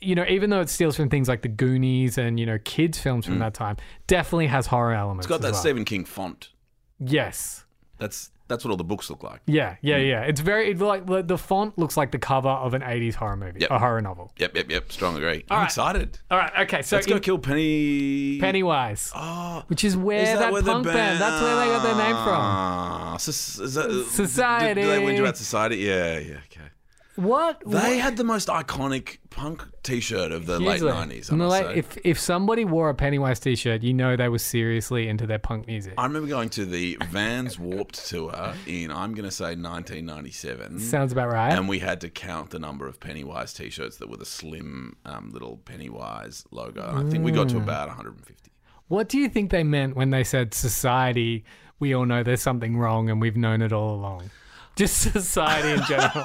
you 0.00 0.14
know, 0.14 0.24
even 0.28 0.50
though 0.50 0.60
it 0.60 0.68
steals 0.68 0.96
from 0.96 1.08
things 1.08 1.28
like 1.28 1.42
the 1.42 1.48
Goonies 1.48 2.18
and 2.18 2.38
you 2.38 2.46
know 2.46 2.58
kids 2.64 2.98
films 2.98 3.26
from 3.26 3.38
that 3.40 3.54
time, 3.54 3.76
definitely 4.06 4.46
has 4.46 4.66
horror 4.66 4.94
elements. 4.94 5.26
Mm. 5.26 5.30
it's 5.30 5.38
got 5.38 5.42
that 5.42 5.52
well. 5.52 5.60
Stephen 5.60 5.84
King 5.84 6.04
font. 6.04 6.50
Yes. 6.98 7.64
That's 7.98 8.30
that's 8.48 8.64
what 8.64 8.70
all 8.70 8.76
the 8.76 8.84
books 8.84 9.08
look 9.08 9.22
like. 9.22 9.40
Yeah, 9.46 9.76
yeah, 9.80 9.96
yeah. 9.96 10.22
It's 10.22 10.40
very 10.40 10.72
it, 10.72 10.78
like 10.78 11.06
the, 11.06 11.38
font 11.38 11.78
looks 11.78 11.96
like 11.96 12.10
the 12.10 12.18
cover 12.18 12.48
of 12.50 12.74
an 12.74 12.82
'80s 12.82 13.14
horror 13.14 13.36
movie, 13.36 13.60
Yep. 13.60 13.70
a 13.70 13.78
horror 13.78 14.02
novel. 14.02 14.32
Yep, 14.38 14.56
yep, 14.56 14.70
yep. 14.70 14.92
Strong 14.92 15.16
agree. 15.16 15.44
I'm 15.50 15.58
right. 15.58 15.64
excited. 15.64 16.18
All 16.30 16.36
right, 16.38 16.52
okay. 16.60 16.82
So 16.82 16.96
Let's 16.96 17.06
go 17.06 17.18
kill 17.18 17.38
Penny. 17.38 18.38
Pennywise, 18.40 19.10
Oh, 19.14 19.62
which 19.68 19.84
is 19.84 19.96
where 19.96 20.18
is 20.20 20.38
that, 20.38 20.52
where 20.52 20.62
punk 20.62 20.84
band. 20.84 21.20
That's 21.20 21.42
where 21.42 21.56
they 21.56 21.66
got 21.66 21.82
their 21.82 21.96
name 21.96 22.16
from. 22.24 22.40
Ah, 22.40 23.16
so- 23.18 23.30
is 23.64 23.74
that- 23.74 24.06
Society. 24.10 24.74
Did, 24.74 24.86
did 24.86 24.90
they 24.90 25.02
whinge 25.02 25.20
about 25.20 25.36
society? 25.36 25.76
Yeah, 25.76 26.18
yeah. 26.18 26.34
Okay. 26.50 26.68
What? 27.16 27.62
They 27.66 27.98
had 27.98 28.16
the 28.16 28.24
most 28.24 28.48
iconic 28.48 29.18
punk 29.28 29.62
T-shirt 29.82 30.32
of 30.32 30.46
the 30.46 30.58
late 30.58 30.80
nineties. 30.80 31.28
I 31.30 31.34
In 31.34 31.38
the 31.40 31.44
must 31.44 31.62
late- 31.64 31.74
say. 31.74 31.78
if 31.78 31.98
if 32.04 32.18
somebody 32.18 32.64
wore 32.64 32.88
a 32.88 32.94
Pennywise 32.94 33.38
T-shirt, 33.38 33.82
you 33.82 33.92
know 33.92 34.16
they 34.16 34.30
were 34.30 34.38
seriously 34.38 35.08
into 35.08 35.26
their 35.26 35.38
punk 35.38 35.66
music. 35.66 35.92
I 35.98 36.04
remember 36.06 36.26
going 36.28 36.48
to 36.50 36.64
the 36.64 36.96
Vans 37.10 37.58
Warped 37.58 38.06
tour 38.08 38.54
in 38.66 38.90
I'm 38.90 39.12
going 39.14 39.26
to 39.28 39.30
say 39.30 39.54
1997. 39.56 40.78
Sounds 40.80 41.12
about 41.12 41.28
right. 41.30 41.52
and 41.52 41.68
we 41.68 41.78
had 41.80 42.00
to 42.00 42.08
count 42.08 42.50
the 42.50 42.58
number 42.58 42.86
of 42.86 42.98
Pennywise 42.98 43.52
T-shirts 43.52 43.96
that 43.98 44.08
were 44.08 44.16
the 44.16 44.24
slim 44.26 44.96
um, 45.04 45.30
little 45.32 45.58
Pennywise 45.58 46.44
logo. 46.50 46.88
And 46.96 47.06
I 47.08 47.10
think 47.10 47.24
we 47.24 47.30
got 47.32 47.48
Mm. 47.48 47.50
to 47.52 47.56
about 47.58 47.88
150. 47.88 48.50
what 48.88 49.08
do 49.08 49.18
you 49.18 49.28
think 49.28 49.50
they 49.50 49.64
meant 49.64 49.96
when 49.96 50.10
they 50.10 50.24
said 50.24 50.54
society? 50.54 51.44
We 51.78 51.94
all 51.94 52.06
know 52.06 52.22
there's 52.22 52.40
something 52.42 52.76
wrong, 52.76 53.10
and 53.10 53.20
we've 53.20 53.36
known 53.36 53.60
it 53.60 53.72
all 53.72 53.94
along. 53.96 54.30
Just 54.74 55.12
society 55.12 55.70
in 55.70 55.82
general. 55.82 56.24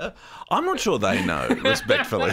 I'm 0.50 0.64
not 0.64 0.78
sure 0.78 0.98
they 0.98 1.24
know, 1.24 1.48
respectfully. 1.64 2.32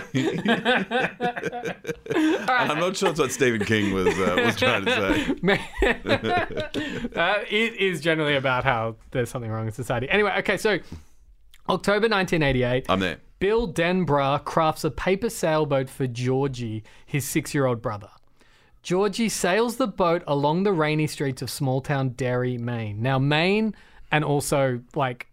I'm 2.48 2.80
not 2.80 2.96
sure 2.96 3.10
it's 3.10 3.20
what 3.20 3.32
Stephen 3.32 3.66
King 3.66 3.92
was 3.94 4.08
uh, 4.08 4.42
was 4.46 4.56
trying 4.56 4.86
to 4.86 4.92
say. 4.92 5.26
uh, 7.20 7.40
it 7.50 7.76
is 7.76 8.02
generally 8.02 8.36
about 8.36 8.64
how 8.64 8.98
there's 9.12 9.30
something 9.30 9.50
wrong 9.50 9.66
in 9.66 9.72
society. 9.72 10.08
Anyway, 10.10 10.32
okay, 10.40 10.58
so 10.58 10.78
October 11.70 12.08
1988, 12.08 12.86
I'm 12.88 13.00
there. 13.00 13.18
Bill 13.40 13.68
Denbrough 13.72 14.46
crafts 14.46 14.84
a 14.84 14.92
paper 14.92 15.30
sailboat 15.30 15.90
for 15.90 16.06
Georgie, 16.06 16.84
his 17.06 17.26
six 17.26 17.54
year 17.54 17.66
old 17.66 17.82
brother. 17.82 18.10
Georgie 18.84 19.30
sails 19.30 19.78
the 19.78 19.88
boat 19.88 20.24
along 20.28 20.62
the 20.62 20.72
rainy 20.72 21.08
streets 21.08 21.42
of 21.42 21.50
small 21.50 21.82
town 21.82 22.10
Derry, 22.10 22.60
Maine. 22.60 23.02
Now, 23.02 23.18
Maine 23.18 23.76
and 24.12 24.24
also 24.24 24.82
like 24.96 25.28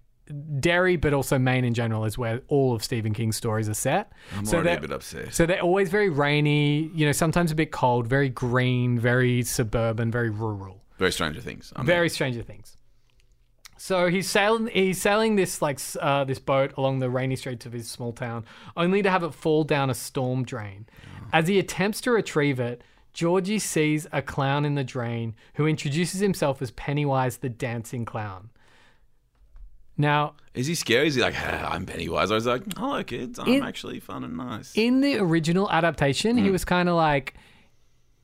Derry, 0.60 0.96
but 0.96 1.12
also 1.12 1.38
Maine 1.38 1.64
in 1.64 1.74
general 1.74 2.04
is 2.04 2.16
where 2.16 2.42
all 2.48 2.74
of 2.74 2.82
Stephen 2.82 3.12
King's 3.12 3.36
stories 3.36 3.68
are 3.68 3.74
set. 3.74 4.12
I'm 4.36 4.46
so 4.46 4.58
already 4.58 4.76
a 4.76 4.80
bit 4.80 4.92
upset. 4.92 5.34
so 5.34 5.46
they're 5.46 5.60
always 5.60 5.90
very 5.90 6.08
rainy, 6.08 6.90
you 6.94 7.04
know, 7.04 7.12
sometimes 7.12 7.50
a 7.50 7.54
bit 7.54 7.72
cold, 7.72 8.06
very 8.06 8.28
green, 8.28 8.98
very 8.98 9.42
suburban, 9.42 10.10
very 10.10 10.30
rural. 10.30 10.82
Very 10.98 11.12
Stranger 11.12 11.40
Things. 11.40 11.72
I'm 11.74 11.84
Very 11.84 12.08
Stranger 12.08 12.42
Things. 12.42 12.76
So 13.76 14.06
he's 14.06 14.30
sailing. 14.30 14.68
He's 14.68 15.02
sailing 15.02 15.34
this 15.34 15.60
like 15.60 15.80
uh, 16.00 16.22
this 16.22 16.38
boat 16.38 16.72
along 16.76 17.00
the 17.00 17.10
rainy 17.10 17.34
streets 17.34 17.66
of 17.66 17.72
his 17.72 17.90
small 17.90 18.12
town, 18.12 18.44
only 18.76 19.02
to 19.02 19.10
have 19.10 19.24
it 19.24 19.34
fall 19.34 19.64
down 19.64 19.90
a 19.90 19.94
storm 19.94 20.44
drain. 20.44 20.86
As 21.32 21.48
he 21.48 21.58
attempts 21.58 22.00
to 22.02 22.12
retrieve 22.12 22.60
it, 22.60 22.82
Georgie 23.12 23.58
sees 23.58 24.06
a 24.12 24.22
clown 24.22 24.64
in 24.64 24.76
the 24.76 24.84
drain, 24.84 25.34
who 25.54 25.66
introduces 25.66 26.20
himself 26.20 26.62
as 26.62 26.70
Pennywise 26.70 27.38
the 27.38 27.48
dancing 27.48 28.04
clown. 28.04 28.50
Now, 30.02 30.34
Is 30.54 30.66
he 30.66 30.74
scary? 30.74 31.06
Is 31.08 31.14
he 31.14 31.22
like, 31.22 31.34
"Ah, 31.38 31.72
I'm 31.72 31.86
Pennywise? 31.86 32.30
I 32.30 32.34
was 32.34 32.44
like, 32.46 32.62
hello, 32.76 33.02
kids. 33.02 33.38
I'm 33.38 33.48
In- 33.48 33.62
actually 33.62 34.00
fun 34.00 34.22
and 34.24 34.36
nice. 34.36 34.72
in 34.76 35.00
the 35.00 35.16
original 35.16 35.70
adaptation, 35.70 36.36
he 36.36 36.50
was 36.50 36.64
kind 36.66 36.88
of 36.90 36.96
like. 36.96 37.34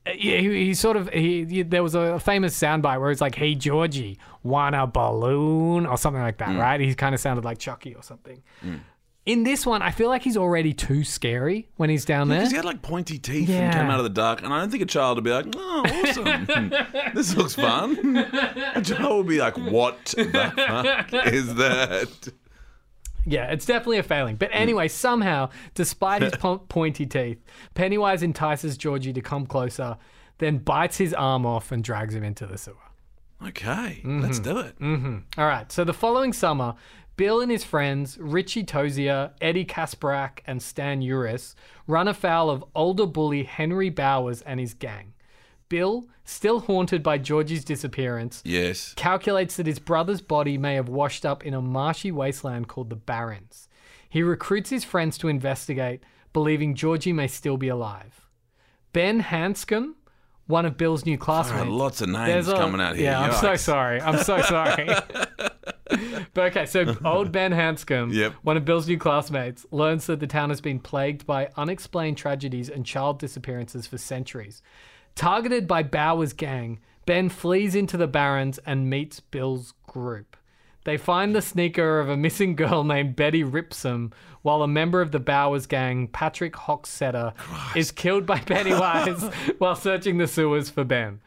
uh, 0.06 0.10
Yeah, 0.14 0.38
he, 0.38 0.66
he 0.66 0.74
sort 0.74 0.96
of 0.98 1.08
he, 1.10 1.44
he- 1.46 1.62
there 1.62 1.82
was 1.82 1.94
a 1.94 2.18
famous 2.20 2.58
soundbite 2.58 3.00
where 3.00 3.10
it's 3.10 3.20
like, 3.22 3.34
"Hey 3.36 3.54
Georgie, 3.54 4.18
want 4.42 4.74
a 4.74 4.86
balloon?" 4.86 5.86
or 5.86 5.96
something 5.96 6.20
like 6.22 6.38
that, 6.38 6.58
right? 6.58 6.80
He 6.80 6.94
kind 6.94 7.14
of 7.14 7.20
sounded 7.20 7.44
like 7.44 7.58
Chucky 7.58 7.94
or 7.94 8.02
something. 8.02 8.42
In 9.28 9.42
this 9.44 9.66
one, 9.66 9.82
I 9.82 9.90
feel 9.90 10.08
like 10.08 10.22
he's 10.22 10.38
already 10.38 10.72
too 10.72 11.04
scary 11.04 11.68
when 11.76 11.90
he's 11.90 12.04
down 12.06 12.28
there. 12.28 12.38
Because 12.38 12.50
he 12.50 12.56
had 12.56 12.64
like 12.64 12.80
pointy 12.80 13.18
teeth 13.18 13.48
Yeah. 13.50 13.66
and 13.66 13.74
came 13.74 13.90
out 13.90 13.98
of 14.00 14.04
the 14.04 14.08
dark, 14.10 14.42
and 14.42 14.52
I 14.54 14.58
don't 14.58 14.70
think 14.70 14.82
a 14.82 14.86
child 14.86 15.18
would 15.18 15.24
be 15.24 15.30
like, 15.30 15.46
"Oh, 15.54 15.84
awesome! 15.86 16.46
this 17.14 17.36
looks 17.36 17.54
fun." 17.54 18.16
A 18.74 18.80
child 18.82 19.18
would 19.18 19.28
be 19.28 19.38
like, 19.38 19.58
"What 19.58 20.02
the 20.16 20.24
fuck 20.56 21.12
is 21.26 21.54
that?" 21.56 22.28
Yeah, 23.26 23.50
it's 23.52 23.66
definitely 23.66 23.98
a 23.98 24.02
failing. 24.02 24.36
But 24.36 24.48
anyway, 24.52 24.88
somehow, 24.88 25.50
despite 25.74 26.22
his 26.22 26.32
po- 26.38 26.58
pointy 26.58 27.04
teeth, 27.04 27.38
Pennywise 27.74 28.22
entices 28.22 28.78
Georgie 28.78 29.12
to 29.12 29.20
come 29.20 29.44
closer, 29.44 29.98
then 30.38 30.56
bites 30.56 30.96
his 30.96 31.12
arm 31.12 31.44
off 31.44 31.70
and 31.70 31.84
drags 31.84 32.14
him 32.14 32.24
into 32.24 32.46
the 32.46 32.56
sewer. 32.56 32.76
Okay, 33.46 34.00
Mm-hmm. 34.02 34.20
let's 34.22 34.38
do 34.38 34.58
it. 34.58 34.74
All 35.36 35.46
right, 35.46 35.70
so 35.70 35.84
the 35.84 35.92
following 35.92 36.32
summer, 36.32 36.74
Bill 37.18 37.40
and 37.40 37.50
his 37.50 37.64
friends, 37.64 38.16
Richie 38.18 38.62
Tozier, 38.62 39.32
Eddie 39.40 39.64
Kaspbrak, 39.66 40.38
and 40.46 40.62
Stan 40.62 41.02
Uris, 41.02 41.56
run 41.88 42.06
afoul 42.06 42.48
of 42.48 42.64
older 42.76 43.06
bully 43.06 43.42
Henry 43.42 43.90
Bowers 43.90 44.40
and 44.42 44.60
his 44.60 44.72
gang. 44.72 45.14
Bill, 45.68 46.06
still 46.24 46.60
haunted 46.60 47.02
by 47.02 47.18
Georgie's 47.18 47.64
disappearance, 47.64 48.40
Yes. 48.44 48.94
calculates 48.94 49.56
that 49.56 49.66
his 49.66 49.80
brother's 49.80 50.20
body 50.20 50.56
may 50.56 50.76
have 50.76 50.88
washed 50.88 51.26
up 51.26 51.44
in 51.44 51.54
a 51.54 51.60
marshy 51.60 52.12
wasteland 52.12 52.68
called 52.68 52.88
the 52.88 52.94
Barrens. 52.96 53.68
He 54.08 54.22
recruits 54.22 54.70
his 54.70 54.84
friends 54.84 55.18
to 55.18 55.26
investigate, 55.28 56.04
believing 56.32 56.76
Georgie 56.76 57.12
may 57.12 57.26
still 57.26 57.56
be 57.56 57.68
alive. 57.68 58.28
Ben 58.92 59.24
Hanscom, 59.24 59.94
one 60.46 60.64
of 60.64 60.78
Bill's 60.78 61.04
new 61.04 61.18
classmates. 61.18 61.62
right, 61.64 61.68
lots 61.70 62.00
of 62.00 62.10
names 62.10 62.46
a- 62.48 62.54
coming 62.54 62.80
out 62.80 62.94
here. 62.94 63.06
Yeah, 63.06 63.20
I'm 63.20 63.32
so 63.34 63.56
sorry. 63.56 64.00
I'm 64.00 64.18
so 64.18 64.40
sorry. 64.42 64.88
but 66.34 66.46
okay, 66.50 66.66
so 66.66 66.96
old 67.04 67.32
Ben 67.32 67.52
Hanscom, 67.52 68.12
Yep. 68.12 68.34
one 68.42 68.56
of 68.56 68.64
Bill's 68.64 68.88
new 68.88 68.98
classmates, 68.98 69.66
learns 69.70 70.06
that 70.06 70.20
the 70.20 70.26
town 70.26 70.50
has 70.50 70.60
been 70.60 70.78
plagued 70.80 71.26
by 71.26 71.50
unexplained 71.56 72.16
tragedies 72.16 72.68
and 72.68 72.84
child 72.84 73.18
disappearances 73.18 73.86
for 73.86 73.98
centuries. 73.98 74.62
Targeted 75.14 75.66
by 75.66 75.82
Bowers' 75.82 76.32
gang, 76.32 76.78
Ben 77.06 77.28
flees 77.28 77.74
into 77.74 77.96
the 77.96 78.06
Barrens 78.06 78.58
and 78.66 78.88
meets 78.90 79.20
Bill's 79.20 79.74
group. 79.86 80.36
They 80.84 80.96
find 80.96 81.34
the 81.34 81.42
sneaker 81.42 82.00
of 82.00 82.08
a 82.08 82.16
missing 82.16 82.54
girl 82.56 82.84
named 82.84 83.16
Betty 83.16 83.42
Ripsom, 83.44 84.12
while 84.42 84.62
a 84.62 84.68
member 84.68 85.02
of 85.02 85.10
the 85.10 85.18
Bowers 85.18 85.66
gang, 85.66 86.06
Patrick 86.08 86.54
Hockstetter, 86.54 87.34
is 87.76 87.90
killed 87.90 88.24
by 88.24 88.38
Pennywise 88.38 89.22
while 89.58 89.74
searching 89.74 90.18
the 90.18 90.26
sewers 90.26 90.70
for 90.70 90.84
Ben. 90.84 91.20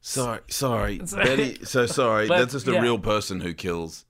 Sorry, 0.00 0.40
sorry, 0.48 0.98
Betty. 1.14 1.64
So 1.64 1.86
sorry. 1.86 2.28
That's 2.28 2.52
just 2.52 2.68
a 2.68 2.72
yeah. 2.72 2.80
real 2.82 2.98
person 2.98 3.40
who 3.40 3.54
kills. 3.54 4.04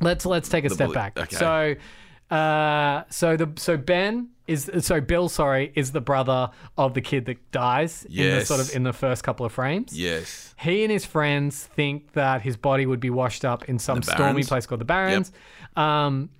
Let's 0.00 0.24
let's 0.26 0.48
take 0.48 0.64
a 0.64 0.70
step 0.70 0.88
bully- 0.88 0.94
back. 0.94 1.18
okay. 1.18 1.36
So, 1.36 2.34
uh, 2.34 3.04
so 3.10 3.36
the 3.36 3.50
so 3.56 3.76
Ben 3.76 4.28
is 4.46 4.70
so 4.80 5.00
Bill, 5.00 5.28
sorry, 5.28 5.72
is 5.76 5.92
the 5.92 6.00
brother 6.00 6.50
of 6.76 6.94
the 6.94 7.00
kid 7.00 7.26
that 7.26 7.52
dies 7.52 8.04
in 8.04 8.10
the 8.16 8.22
Yes. 8.22 8.48
sort 8.48 8.60
of 8.60 8.74
in 8.74 8.82
the 8.82 8.92
first 8.92 9.22
couple 9.22 9.46
of 9.46 9.52
frames. 9.52 9.96
Yes. 9.98 10.54
He 10.58 10.82
and 10.82 10.90
his 10.90 11.04
friends 11.04 11.66
think 11.66 12.12
that 12.14 12.42
his 12.42 12.56
body 12.56 12.84
would 12.86 13.00
be 13.00 13.10
washed 13.10 13.44
up 13.44 13.68
in 13.68 13.78
some 13.78 14.02
stormy 14.02 14.42
place 14.42 14.66
called 14.66 14.80
the 14.80 14.84
Barrens. 14.84 15.30
Um, 15.76 16.30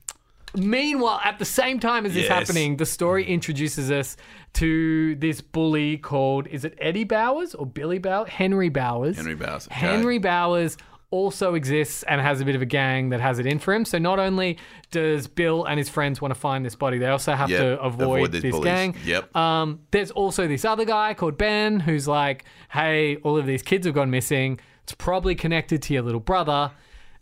meanwhile, 0.57 1.21
at 1.25 1.38
the 1.38 1.45
same 1.45 1.79
time 1.79 2.05
as 2.07 2.14
this 2.14 2.25
Yes. 2.25 2.33
happening, 2.33 2.76
the 2.79 2.87
story 2.87 3.25
introduces 3.25 3.90
us 3.90 4.17
to 4.55 5.14
this 5.17 5.40
bully 5.40 5.97
called 5.97 6.49
is 6.49 6.64
it 6.64 6.75
Eddie 6.81 7.05
Bowers 7.05 7.55
or 7.55 7.64
Billy 7.67 7.99
Bowers? 7.99 8.29
Henry 8.29 8.69
Bowers. 8.69 9.17
Henry 9.17 9.37
Bowers. 9.37 9.69
okay. 9.69 9.75
Henry 9.79 10.19
Bowers 10.19 10.76
also 11.11 11.55
exists 11.55 12.02
and 12.05 12.21
has 12.21 12.40
a 12.40 12.45
bit 12.45 12.55
of 12.55 12.62
a 12.62 12.67
gang 12.67 13.09
that 13.11 13.21
has 13.21 13.38
it 13.38 13.47
in 13.47 13.59
for 13.59 13.75
him. 13.75 13.85
So 13.85 13.99
not 13.99 14.19
only 14.19 14.59
does 14.90 15.26
Bill 15.26 15.64
and 15.64 15.76
his 15.79 15.88
friends 15.88 16.21
want 16.21 16.33
to 16.33 16.38
find 16.38 16.64
this 16.64 16.76
body, 16.76 16.99
they 16.99 17.07
also 17.09 17.33
have 17.35 17.50
Yep, 17.50 17.61
to 17.61 17.81
avoid, 17.81 18.19
avoid 18.19 18.33
this 18.33 18.43
bullies. 18.52 18.64
gang. 18.64 18.97
Yep. 19.05 19.35
Um, 19.37 19.81
there's 19.90 20.11
also 20.12 20.47
this 20.47 20.64
other 20.64 20.85
guy 20.85 21.14
called 21.14 21.37
Ben 21.37 21.81
who's 21.81 22.07
like, 22.07 22.45
hey, 22.71 23.17
all 23.17 23.37
of 23.37 23.47
these 23.47 23.62
kids 23.62 23.87
have 23.87 23.95
gone 23.95 24.11
missing. 24.11 24.61
It's 24.85 24.95
probably 24.95 25.35
connected 25.35 25.83
to 25.83 25.95
your 25.95 26.02
little 26.02 26.21
brother. 26.21 26.71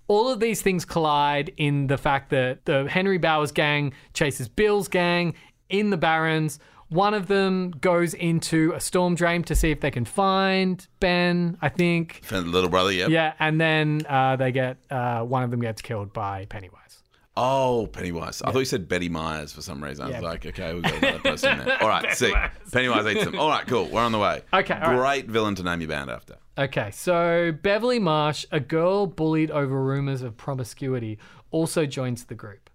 All 0.06 0.30
of 0.30 0.40
these 0.40 0.62
things 0.62 0.84
collide 0.84 1.52
in 1.56 1.86
the 1.86 1.98
fact 1.98 2.30
that 2.30 2.64
the 2.66 2.88
Henry 2.88 3.18
Bowers 3.18 3.52
gang 3.52 3.92
chases 4.14 4.48
Bill's 4.48 4.88
gang 4.88 5.34
in 5.68 5.90
the 5.90 5.98
Barrens. 5.98 6.58
One 6.90 7.12
of 7.12 7.26
them 7.26 7.70
goes 7.82 8.14
into 8.14 8.72
a 8.74 8.80
storm 8.80 9.14
drain 9.14 9.42
to 9.44 9.54
see 9.54 9.70
if 9.70 9.80
they 9.80 9.90
can 9.90 10.04
find 10.06 10.86
Ben, 11.00 11.58
I 11.60 11.68
think. 11.68 12.20
Found 12.24 12.46
the 12.46 12.50
little 12.50 12.70
brother. 12.70 12.92
Yep. 12.92 13.10
Yeah, 13.10 13.34
and 13.38 13.60
then 13.60 14.02
uh, 14.08 14.36
they 14.36 14.52
get 14.52 14.78
uh, 14.90 15.20
one 15.22 15.42
of 15.42 15.50
them 15.50 15.60
gets 15.60 15.82
killed 15.82 16.12
by 16.14 16.46
Pennywise. 16.46 17.02
Oh, 17.36 17.88
Pennywise. 17.92 18.42
I 18.42 18.50
thought 18.50 18.58
you 18.60 18.64
said 18.64 18.88
Betty 18.88 19.08
Myers 19.08 19.52
for 19.52 19.62
some 19.62 19.84
reason. 19.84 20.06
I 20.06 20.08
Yeah. 20.08 20.14
was 20.16 20.24
like, 20.24 20.46
okay, 20.46 20.74
we've 20.74 20.82
got 20.82 20.94
another 20.96 21.18
person 21.20 21.58
there. 21.58 21.78
All 21.82 21.88
right, 21.88 22.12
sick. 22.16 22.34
Pennywise 22.72 23.06
eats 23.06 23.24
them. 23.24 23.38
All 23.38 23.48
right, 23.48 23.64
cool. 23.66 23.86
We're 23.86 24.00
on 24.00 24.10
the 24.12 24.18
way. 24.18 24.42
Okay, 24.52 24.74
all 24.74 24.94
right. 24.96 25.22
Great 25.24 25.30
villain 25.30 25.54
to 25.56 25.62
name 25.62 25.80
your 25.80 25.88
band 25.88 26.10
after. 26.10 26.34
Okay, 26.56 26.90
so 26.90 27.52
Beverly 27.62 28.00
Marsh, 28.00 28.44
a 28.50 28.58
girl 28.58 29.06
bullied 29.06 29.52
over 29.52 29.80
rumors 29.80 30.22
of 30.22 30.36
promiscuity, 30.36 31.18
also 31.52 31.86
joins 31.86 32.24
the 32.24 32.34
group. 32.34 32.68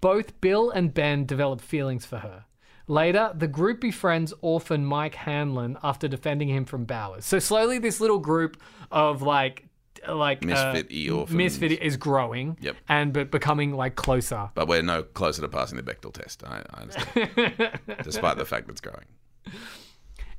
Both 0.00 0.40
Bill 0.40 0.70
and 0.70 0.92
Ben 0.92 1.24
develop 1.24 1.60
feelings 1.60 2.04
for 2.04 2.18
her. 2.18 2.46
Later, 2.88 3.32
the 3.34 3.46
group 3.46 3.80
befriends 3.80 4.32
orphan 4.40 4.84
Mike 4.84 5.14
Hanlon 5.14 5.76
after 5.82 6.08
defending 6.08 6.48
him 6.48 6.64
from 6.64 6.84
Bowers. 6.84 7.24
So 7.24 7.38
slowly, 7.38 7.78
this 7.78 8.00
little 8.00 8.18
group 8.18 8.60
of 8.90 9.22
like, 9.22 9.66
like 10.08 10.42
Misfit-y 10.42 11.08
uh, 11.10 11.14
orphans. 11.16 11.36
misfit 11.36 11.72
is 11.72 11.96
growing, 11.96 12.56
Yep. 12.60 12.76
and 12.88 13.12
but 13.12 13.30
becoming 13.30 13.72
like 13.74 13.94
closer. 13.96 14.48
But 14.54 14.68
we're 14.68 14.80
no 14.82 15.02
closer 15.02 15.42
to 15.42 15.48
passing 15.48 15.76
the 15.76 15.82
Bechdel 15.82 16.12
test. 16.14 16.42
I, 16.44 16.62
I 16.72 16.80
understand. 16.82 17.78
Despite 18.04 18.38
the 18.38 18.44
fact 18.44 18.66
that 18.66 18.72
it's 18.72 18.80
growing. 18.80 19.04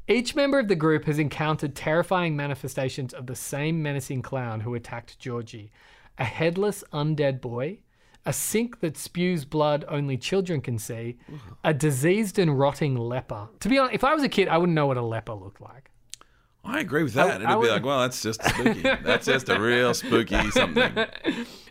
Each 0.07 0.33
member 0.33 0.57
of 0.57 0.67
the 0.69 0.75
group 0.75 1.05
has 1.05 1.19
encountered 1.19 1.75
terrifying 1.75 2.35
manifestations 2.35 3.13
of 3.13 3.27
the 3.27 3.35
same 3.35 3.83
menacing 3.83 4.23
clown 4.23 4.61
who 4.61 4.73
attacked 4.73 5.19
Georgie 5.19 5.71
a 6.17 6.23
headless 6.25 6.83
undead 6.91 7.39
boy, 7.41 7.79
a 8.29 8.33
sink 8.33 8.79
that 8.81 8.95
spews 8.95 9.43
blood 9.43 9.83
only 9.87 10.15
children 10.15 10.61
can 10.61 10.77
see, 10.77 11.17
a 11.63 11.73
diseased 11.73 12.37
and 12.37 12.59
rotting 12.59 12.95
leper. 12.95 13.49
To 13.61 13.67
be 13.69 13.79
honest, 13.79 13.95
if 13.95 14.03
I 14.03 14.13
was 14.13 14.21
a 14.21 14.29
kid, 14.29 14.47
I 14.47 14.57
wouldn't 14.59 14.75
know 14.75 14.85
what 14.85 14.97
a 14.97 15.01
leper 15.01 15.33
looked 15.33 15.59
like. 15.61 15.89
I 16.63 16.79
agree 16.81 17.01
with 17.01 17.13
that. 17.15 17.37
It'd 17.37 17.47
I 17.47 17.53
be 17.53 17.59
would- 17.61 17.69
like, 17.71 17.83
well, 17.83 18.01
that's 18.01 18.21
just 18.21 18.43
spooky. 18.43 18.81
that's 18.81 19.25
just 19.25 19.49
a 19.49 19.59
real 19.59 19.93
spooky 19.95 20.51
something. 20.59 20.95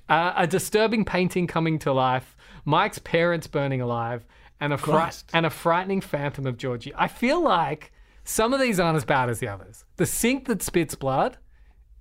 Uh, 0.09 0.33
a 0.37 0.47
disturbing 0.49 1.05
painting 1.05 1.47
coming 1.47 1.79
to 1.81 1.93
life, 1.93 2.37
Mike's 2.65 2.99
parents 2.99 3.47
burning 3.47 3.81
alive, 3.81 4.27
and 4.61 4.73
a, 4.73 4.79
fri- 4.79 5.11
and 5.33 5.47
a 5.47 5.51
frightening 5.51 6.01
phantom 6.01 6.45
of 6.47 6.57
Georgie. 6.57 6.93
I 6.97 7.07
feel 7.07 7.41
like 7.41 7.93
some 8.25 8.53
of 8.53 8.61
these 8.61 8.81
aren't 8.81 8.97
as 8.97 9.05
bad 9.05 9.31
as 9.31 9.39
the 9.39 9.47
others. 9.49 9.85
The 9.97 10.07
sink 10.07 10.47
that 10.47 10.63
spits 10.63 10.97
blood, 10.97 11.37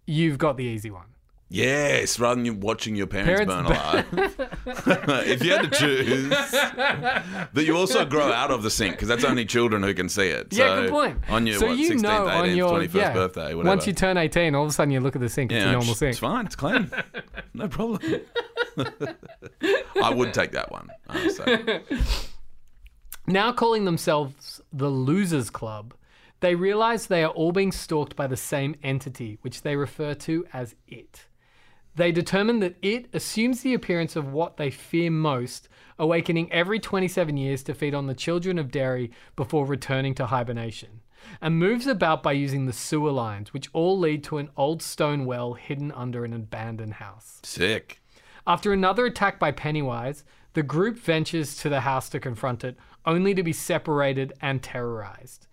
you've 0.07 0.39
got 0.39 0.57
the 0.57 0.63
easy 0.63 0.89
one. 0.89 1.05
Yes, 1.49 2.19
rather 2.19 2.41
than 2.43 2.59
watching 2.59 2.95
your 2.95 3.07
parents, 3.07 3.45
Parents 3.45 3.53
burn 3.53 3.65
alive. 3.65 4.05
if 5.27 5.43
you 5.43 5.51
had 5.53 5.71
to 5.71 5.79
choose, 5.79 6.29
that 6.51 7.63
you 7.65 7.77
also 7.77 8.05
grow 8.05 8.33
out 8.33 8.51
of 8.51 8.63
the 8.63 8.69
sink 8.69 8.95
because 8.95 9.07
that's 9.07 9.23
only 9.23 9.45
children 9.45 9.81
who 9.81 9.93
can 9.93 10.09
see 10.09 10.27
it. 10.27 10.47
Yeah, 10.51 10.75
So, 10.75 10.81
good 10.81 10.91
point. 10.91 11.19
On 11.29 11.47
your 11.47 11.59
so 11.59 11.67
what, 11.67 11.77
you 11.77 11.91
16th, 11.91 12.01
know 12.01 12.25
18th, 12.25 12.35
on 12.41 12.55
your 12.55 12.71
21st 12.71 12.93
yeah, 12.93 13.13
birthday, 13.13 13.53
whatever. 13.53 13.75
once 13.75 13.87
you 13.87 13.93
turn 13.93 14.17
18, 14.17 14.55
all 14.55 14.63
of 14.63 14.69
a 14.69 14.73
sudden 14.73 14.91
you 14.91 14.99
look 14.99 15.15
at 15.15 15.21
the 15.21 15.29
sink, 15.29 15.53
it's 15.53 15.63
a 15.63 15.71
normal 15.71 15.91
it's, 15.91 15.99
sink. 15.99 16.09
it's 16.11 16.19
fine. 16.19 16.45
It's 16.45 16.55
clean. 16.55 16.91
No 17.53 17.69
problem. 17.69 18.01
I 20.03 20.13
would 20.13 20.33
take 20.33 20.51
that 20.51 20.69
one. 20.71 20.89
Now 23.29 23.51
calling 23.51 23.83
themselves 23.83 24.61
the 24.71 24.87
Losers 24.87 25.49
Club, 25.49 25.93
they 26.39 26.55
realize 26.55 27.07
they 27.07 27.25
are 27.25 27.31
all 27.31 27.51
being 27.51 27.73
stalked 27.73 28.15
by 28.15 28.25
the 28.25 28.37
same 28.37 28.75
entity, 28.81 29.37
which 29.41 29.63
they 29.63 29.75
refer 29.75 30.13
to 30.13 30.45
as 30.53 30.75
it. 30.87 31.25
They 31.97 32.11
determine 32.11 32.59
that 32.59 32.75
it 32.83 33.07
assumes 33.11 33.61
the 33.61 33.73
appearance 33.73 34.15
of 34.15 34.31
what 34.31 34.57
they 34.57 34.69
fear 34.69 35.09
most, 35.09 35.67
awakening 35.97 36.51
every 36.51 36.79
27 36.79 37.35
years 37.37 37.63
to 37.63 37.73
feed 37.73 37.95
on 37.95 38.05
the 38.05 38.13
children 38.13 38.59
of 38.59 38.69
Derry 38.69 39.09
before 39.35 39.65
returning 39.65 40.13
to 40.15 40.27
hibernation. 40.27 41.01
and 41.41 41.57
moves 41.57 41.87
about 41.87 42.21
by 42.21 42.31
using 42.31 42.67
the 42.67 42.71
sewer 42.71 43.11
lines, 43.11 43.51
which 43.51 43.69
all 43.73 43.97
lead 43.97 44.23
to 44.23 44.37
an 44.37 44.49
old 44.55 44.83
stone 44.83 45.25
well 45.25 45.55
hidden 45.55 45.91
under 45.91 46.23
an 46.23 46.31
abandoned 46.31 46.93
house. 46.93 47.39
Sick. 47.43 47.99
After 48.45 48.71
another 48.71 49.07
attack 49.07 49.39
by 49.39 49.51
Pennywise, 49.51 50.23
the 50.53 50.63
group 50.63 50.97
ventures 50.97 51.57
to 51.57 51.69
the 51.69 51.81
house 51.81 52.07
to 52.09 52.19
confront 52.19 52.63
it, 52.63 52.77
only 53.05 53.33
to 53.33 53.41
be 53.41 53.51
separated 53.51 54.33
and 54.39 54.61
terrorized. 54.61 55.46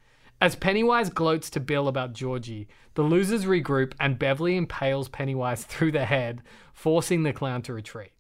As 0.45 0.57
Pennywise 0.57 1.09
gloats 1.09 1.49
to 1.49 1.59
Bill 1.59 1.89
about 1.89 2.13
Georgie, 2.13 2.69
the 2.97 3.03
losers 3.03 3.47
regroup 3.47 3.95
and 3.99 4.19
Beverly 4.19 4.59
impales 4.59 5.09
Pennywise 5.09 5.65
through 5.65 5.93
the 5.93 6.05
head, 6.05 6.43
forcing 6.75 7.23
the 7.23 7.33
clown 7.33 7.63
to 7.63 7.73
retreat. 7.73 8.11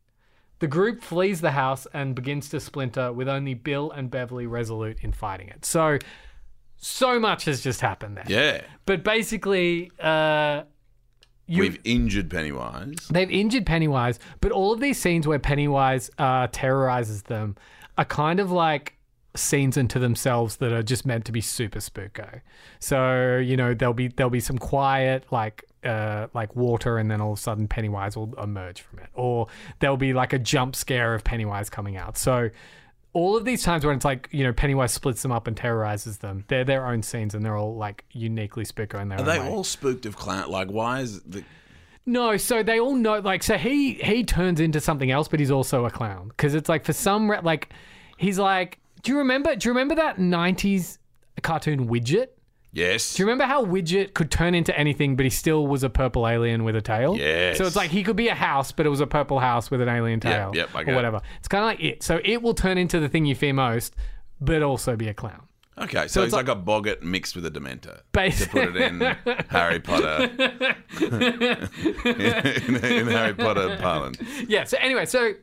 The 0.60 0.66
group 0.66 1.02
flees 1.02 1.42
the 1.42 1.50
house 1.50 1.86
and 1.92 2.14
begins 2.14 2.48
to 2.48 2.60
splinter, 2.60 3.12
with 3.12 3.28
only 3.28 3.52
Bill 3.52 3.90
and 3.90 4.10
Beverly 4.10 4.46
resolute 4.46 5.00
in 5.02 5.12
fighting 5.12 5.48
it. 5.48 5.66
So, 5.66 5.98
so 6.78 7.20
much 7.20 7.44
has 7.44 7.60
just 7.60 7.82
happened 7.82 8.16
there. 8.16 8.24
Yeah. 8.26 8.62
But 8.86 9.04
basically, 9.04 9.92
uh, 10.00 10.62
you, 11.46 11.60
We've 11.60 11.80
injured 11.84 12.30
Pennywise. 12.30 13.06
They've 13.10 13.30
injured 13.30 13.66
Pennywise, 13.66 14.18
but 14.40 14.50
all 14.50 14.72
of 14.72 14.80
these 14.80 14.98
scenes 14.98 15.26
where 15.26 15.38
Pennywise 15.38 16.10
uh, 16.16 16.48
terrorizes 16.52 17.24
them 17.24 17.56
are 17.98 18.06
kind 18.06 18.40
of 18.40 18.50
like 18.50 18.93
scenes 19.36 19.76
into 19.76 19.98
themselves 19.98 20.56
that 20.56 20.72
are 20.72 20.82
just 20.82 21.04
meant 21.04 21.24
to 21.24 21.32
be 21.32 21.40
super 21.40 21.80
spooko. 21.80 22.40
So 22.78 23.36
you 23.38 23.56
know 23.56 23.74
there'll 23.74 23.94
be 23.94 24.08
there'll 24.08 24.30
be 24.30 24.40
some 24.40 24.58
quiet 24.58 25.24
like 25.30 25.64
uh, 25.84 26.28
like 26.34 26.54
water, 26.56 26.98
and 26.98 27.10
then 27.10 27.20
all 27.20 27.32
of 27.32 27.38
a 27.38 27.42
sudden 27.42 27.68
Pennywise 27.68 28.16
will 28.16 28.32
emerge 28.42 28.80
from 28.80 29.00
it, 29.00 29.08
or 29.14 29.48
there'll 29.80 29.96
be 29.96 30.12
like 30.14 30.32
a 30.32 30.38
jump 30.38 30.74
scare 30.76 31.14
of 31.14 31.24
Pennywise 31.24 31.68
coming 31.68 31.96
out. 31.96 32.16
So 32.16 32.50
all 33.12 33.36
of 33.36 33.44
these 33.44 33.62
times 33.62 33.84
when 33.84 33.94
it's 33.94 34.04
like 34.04 34.28
you 34.32 34.44
know 34.44 34.52
Pennywise 34.52 34.92
splits 34.92 35.22
them 35.22 35.30
up 35.32 35.46
and 35.46 35.56
terrorizes 35.56 36.18
them, 36.18 36.44
they're 36.48 36.64
their 36.64 36.86
own 36.86 37.02
scenes, 37.02 37.34
and 37.34 37.44
they're 37.44 37.56
all 37.56 37.76
like 37.76 38.04
uniquely 38.12 38.64
spooko 38.64 39.00
in 39.00 39.08
their 39.08 39.18
Are 39.18 39.22
own 39.22 39.26
they 39.26 39.38
way. 39.40 39.48
all 39.48 39.64
spooked 39.64 40.06
of 40.06 40.16
clown? 40.16 40.50
Like, 40.50 40.68
why 40.68 41.00
is 41.00 41.20
the. 41.22 41.44
No, 42.06 42.36
so 42.36 42.62
they 42.62 42.78
all 42.80 42.94
know. 42.94 43.18
Like, 43.20 43.42
so 43.42 43.56
he 43.56 43.94
he 43.94 44.24
turns 44.24 44.60
into 44.60 44.80
something 44.80 45.10
else, 45.10 45.26
but 45.28 45.40
he's 45.40 45.50
also 45.50 45.84
a 45.86 45.90
clown 45.90 46.28
because 46.28 46.54
it's 46.54 46.68
like 46.68 46.84
for 46.84 46.92
some 46.92 47.30
re- 47.30 47.40
like 47.42 47.70
he's 48.16 48.38
like. 48.38 48.78
Do 49.04 49.12
you 49.12 49.18
remember? 49.18 49.54
Do 49.54 49.68
you 49.68 49.72
remember 49.72 49.94
that 49.94 50.16
'90s 50.16 50.98
cartoon 51.42 51.88
Widget? 51.88 52.28
Yes. 52.72 53.14
Do 53.14 53.22
you 53.22 53.26
remember 53.26 53.44
how 53.44 53.64
Widget 53.64 54.14
could 54.14 54.32
turn 54.32 54.52
into 54.54 54.76
anything, 54.76 55.14
but 55.14 55.24
he 55.24 55.30
still 55.30 55.66
was 55.68 55.84
a 55.84 55.90
purple 55.90 56.26
alien 56.26 56.64
with 56.64 56.74
a 56.74 56.80
tail? 56.80 57.16
Yes. 57.16 57.56
So 57.56 57.64
it's 57.66 57.76
like 57.76 57.90
he 57.90 58.02
could 58.02 58.16
be 58.16 58.26
a 58.28 58.34
house, 58.34 58.72
but 58.72 58.84
it 58.84 58.88
was 58.88 58.98
a 59.00 59.06
purple 59.06 59.38
house 59.38 59.70
with 59.70 59.80
an 59.80 59.88
alien 59.88 60.18
tail, 60.18 60.50
yep, 60.54 60.70
I 60.74 60.82
get 60.82 60.88
or 60.88 60.92
it. 60.92 60.96
whatever. 60.96 61.20
It's 61.38 61.46
kind 61.46 61.62
of 61.62 61.66
like 61.68 61.80
it. 61.80 62.02
So 62.02 62.20
it 62.24 62.42
will 62.42 62.54
turn 62.54 62.76
into 62.76 62.98
the 62.98 63.08
thing 63.08 63.26
you 63.26 63.36
fear 63.36 63.52
most, 63.52 63.94
but 64.40 64.62
also 64.62 64.96
be 64.96 65.06
a 65.06 65.14
clown. 65.14 65.46
Okay, 65.76 66.06
so, 66.08 66.22
it's 66.22 66.28
it's 66.28 66.32
like, 66.34 66.48
a 66.48 66.54
boggart 66.54 67.02
mixed 67.02 67.34
with 67.34 67.46
a 67.46 67.50
dementor. 67.50 68.00
Basi- 68.12 68.44
to 68.44 68.48
put 68.48 68.68
it 68.68 68.76
in 68.76 69.00
Harry 69.50 69.80
Potter. 69.80 70.30
in, 72.68 72.76
in 72.76 73.06
Harry 73.08 73.34
Potter 73.34 73.76
parlance. 73.80 74.18
yeah. 74.48 74.64
So 74.64 74.78
anyway, 74.80 75.04
so 75.06 75.34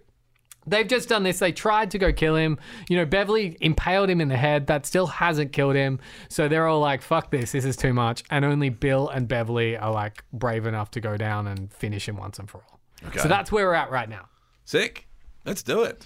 they've 0.68 0.88
just 0.88 1.10
done 1.10 1.24
this. 1.24 1.40
They 1.40 1.52
tried 1.52 1.92
to 1.92 1.98
go 1.98 2.12
kill 2.12 2.36
him. 2.36 2.58
You 2.90 2.98
know, 2.98 3.06
Beverly 3.06 3.58
impaled 3.62 4.10
him 4.10 4.22
in 4.22 4.28
the 4.28 4.38
head. 4.38 4.68
That 4.68 4.86
still 4.86 5.08
hasn't 5.08 5.54
killed 5.54 5.76
him. 5.76 6.00
So 6.30 6.48
they're 6.48 6.68
all 6.68 6.80
like, 6.80 7.02
"Fuck 7.02 7.32
this. 7.32 7.52
This 7.52 7.66
is 7.66 7.76
too 7.76 7.94
much." 7.94 8.24
And 8.30 8.46
only 8.46 8.70
Bill 8.70 9.10
and 9.10 9.28
Beverly 9.28 9.78
are 9.78 9.92
like 9.92 10.24
brave 10.34 10.66
enough 10.66 10.92
to 10.92 11.02
go 11.02 11.18
down 11.18 11.48
and 11.48 11.72
finish 11.74 12.08
him 12.08 12.18
once 12.18 12.40
and 12.40 12.50
for 12.50 12.60
all. 12.60 12.80
Okay. 13.08 13.20
So 13.20 13.28
that's 13.28 13.52
where 13.52 13.68
we're 13.68 13.74
at 13.74 13.92
right 13.92 14.10
now. 14.10 14.30
Sick. 14.66 15.08
Let's 15.46 15.64
do 15.64 15.84
it. 15.84 16.06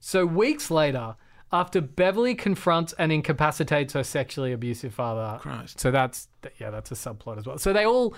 So 0.00 0.24
weeks 0.24 0.70
later, 0.70 1.16
after 1.52 1.80
Beverly 1.80 2.34
confronts 2.34 2.94
and 2.98 3.12
incapacitates 3.12 3.92
her 3.92 4.04
sexually 4.04 4.52
abusive 4.52 4.94
father, 4.94 5.38
Christ. 5.40 5.80
so 5.80 5.90
that's 5.90 6.28
yeah, 6.58 6.70
that's 6.70 6.90
a 6.90 6.94
subplot 6.94 7.38
as 7.38 7.46
well. 7.46 7.58
So 7.58 7.72
they 7.72 7.84
all 7.84 8.14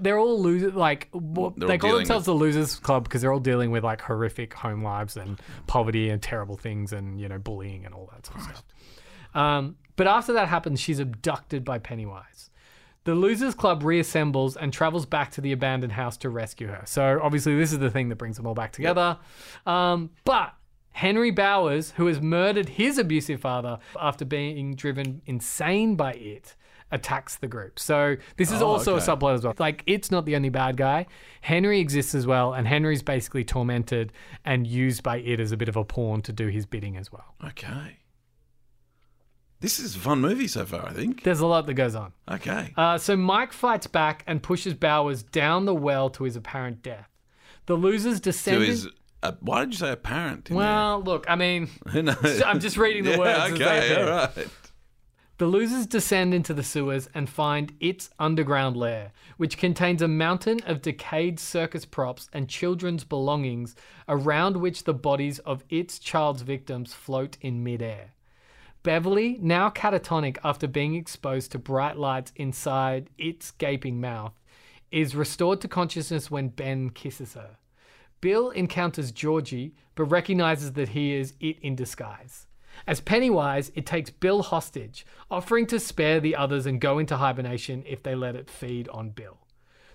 they're 0.00 0.18
all 0.18 0.40
losers. 0.40 0.74
Like 0.74 1.08
They're 1.12 1.20
they 1.20 1.74
all 1.74 1.78
call 1.78 1.90
dealing 1.90 1.96
themselves 1.96 2.26
the 2.26 2.32
losers 2.32 2.76
club 2.76 3.04
because 3.04 3.22
they're 3.22 3.32
all 3.32 3.40
dealing 3.40 3.70
with 3.70 3.84
like 3.84 4.00
horrific 4.00 4.54
home 4.54 4.82
lives 4.82 5.16
and 5.16 5.40
poverty 5.66 6.10
and 6.10 6.22
terrible 6.22 6.56
things 6.56 6.92
and 6.92 7.20
you 7.20 7.28
know 7.28 7.38
bullying 7.38 7.84
and 7.84 7.94
all 7.94 8.10
that 8.12 8.26
sort 8.26 8.38
of 8.38 8.44
stuff. 8.44 8.64
Um, 9.34 9.76
but 9.96 10.06
after 10.06 10.32
that 10.34 10.48
happens, 10.48 10.80
she's 10.80 10.98
abducted 10.98 11.64
by 11.64 11.78
Pennywise. 11.78 12.50
The 13.04 13.14
Losers 13.14 13.54
Club 13.54 13.82
reassembles 13.82 14.56
and 14.60 14.72
travels 14.72 15.06
back 15.06 15.30
to 15.32 15.40
the 15.40 15.52
abandoned 15.52 15.92
house 15.92 16.16
to 16.18 16.28
rescue 16.28 16.66
her. 16.66 16.82
So 16.84 17.20
obviously, 17.22 17.56
this 17.56 17.72
is 17.72 17.78
the 17.78 17.90
thing 17.90 18.08
that 18.10 18.16
brings 18.16 18.36
them 18.36 18.46
all 18.46 18.54
back 18.54 18.72
together. 18.72 19.18
Um, 19.66 20.10
but 20.24 20.54
Henry 20.92 21.30
Bowers, 21.30 21.92
who 21.92 22.06
has 22.06 22.20
murdered 22.20 22.68
his 22.70 22.98
abusive 22.98 23.40
father 23.40 23.78
after 23.98 24.24
being 24.24 24.74
driven 24.74 25.22
insane 25.26 25.94
by 25.96 26.12
it, 26.12 26.54
attacks 26.90 27.36
the 27.36 27.48
group. 27.48 27.78
So 27.78 28.16
this 28.36 28.50
is 28.50 28.62
Oh, 28.62 28.66
also 28.68 28.96
okay. 28.96 29.04
a 29.04 29.06
subplot 29.06 29.34
as 29.34 29.44
well. 29.44 29.54
Like 29.58 29.82
it's 29.86 30.10
not 30.10 30.24
the 30.26 30.34
only 30.36 30.48
bad 30.48 30.76
guy. 30.76 31.06
Henry 31.42 31.80
exists 31.80 32.14
as 32.14 32.26
well, 32.26 32.54
and 32.54 32.66
Henry's 32.66 33.02
basically 33.02 33.44
tormented 33.44 34.12
and 34.44 34.66
used 34.66 35.02
by 35.02 35.18
it 35.18 35.40
as 35.40 35.52
a 35.52 35.56
bit 35.56 35.68
of 35.68 35.76
a 35.76 35.84
pawn 35.84 36.22
to 36.22 36.32
do 36.32 36.48
his 36.48 36.66
bidding 36.66 36.96
as 36.96 37.12
well. 37.12 37.34
Okay. 37.44 37.98
This 39.60 39.80
is 39.80 39.96
a 39.96 39.98
fun 39.98 40.20
movie 40.20 40.46
so 40.46 40.64
far, 40.64 40.86
I 40.86 40.92
think. 40.92 41.24
There's 41.24 41.40
a 41.40 41.46
lot 41.46 41.66
that 41.66 41.74
goes 41.74 41.96
on. 41.96 42.12
Okay. 42.30 42.72
Uh, 42.76 42.96
so 42.96 43.16
Mike 43.16 43.52
fights 43.52 43.88
back 43.88 44.22
and 44.26 44.40
pushes 44.40 44.74
Bowers 44.74 45.24
down 45.24 45.64
the 45.64 45.74
well 45.74 46.10
to 46.10 46.24
his 46.24 46.36
apparent 46.36 46.80
death. 46.82 47.08
The 47.66 47.74
losers 47.74 48.20
descend. 48.20 48.62
in- 48.62 48.70
is 48.70 48.88
uh, 49.20 49.32
why 49.40 49.60
did 49.64 49.72
you 49.72 49.78
say 49.78 49.90
apparent? 49.90 50.48
well, 50.48 51.02
look, 51.02 51.26
I 51.28 51.34
mean, 51.34 51.68
there? 51.92 52.14
I'm 52.46 52.60
just 52.60 52.76
reading 52.76 53.02
the 53.02 53.10
yeah, 53.12 53.18
words 53.18 53.52
as 53.54 53.58
they 53.58 53.64
Okay, 53.64 54.02
all 54.02 54.08
right. 54.08 54.48
The 55.38 55.46
losers 55.46 55.86
descend 55.86 56.34
into 56.34 56.52
the 56.52 56.64
sewers 56.64 57.08
and 57.14 57.30
find 57.30 57.72
its 57.78 58.10
underground 58.18 58.76
lair, 58.76 59.12
which 59.36 59.56
contains 59.56 60.02
a 60.02 60.08
mountain 60.08 60.58
of 60.66 60.82
decayed 60.82 61.38
circus 61.38 61.84
props 61.84 62.28
and 62.32 62.48
children's 62.48 63.04
belongings 63.04 63.76
around 64.08 64.56
which 64.56 64.82
the 64.82 64.94
bodies 64.94 65.38
of 65.40 65.62
its 65.70 66.00
child's 66.00 66.42
victims 66.42 66.92
float 66.92 67.38
in 67.40 67.62
midair. 67.62 68.14
Beverly, 68.82 69.38
now 69.40 69.70
catatonic 69.70 70.38
after 70.42 70.66
being 70.66 70.96
exposed 70.96 71.52
to 71.52 71.58
bright 71.60 71.96
lights 71.96 72.32
inside 72.34 73.08
its 73.16 73.52
gaping 73.52 74.00
mouth, 74.00 74.34
is 74.90 75.14
restored 75.14 75.60
to 75.60 75.68
consciousness 75.68 76.32
when 76.32 76.48
Ben 76.48 76.90
kisses 76.90 77.34
her. 77.34 77.58
Bill 78.20 78.50
encounters 78.50 79.12
Georgie, 79.12 79.76
but 79.94 80.06
recognizes 80.06 80.72
that 80.72 80.88
he 80.88 81.14
is 81.14 81.34
it 81.38 81.60
in 81.60 81.76
disguise. 81.76 82.47
As 82.86 83.00
Pennywise, 83.00 83.70
it 83.74 83.86
takes 83.86 84.10
Bill 84.10 84.42
hostage, 84.42 85.06
offering 85.30 85.66
to 85.66 85.80
spare 85.80 86.20
the 86.20 86.36
others 86.36 86.66
and 86.66 86.80
go 86.80 86.98
into 86.98 87.16
hibernation 87.16 87.84
if 87.86 88.02
they 88.02 88.14
let 88.14 88.36
it 88.36 88.50
feed 88.50 88.88
on 88.88 89.10
Bill. 89.10 89.38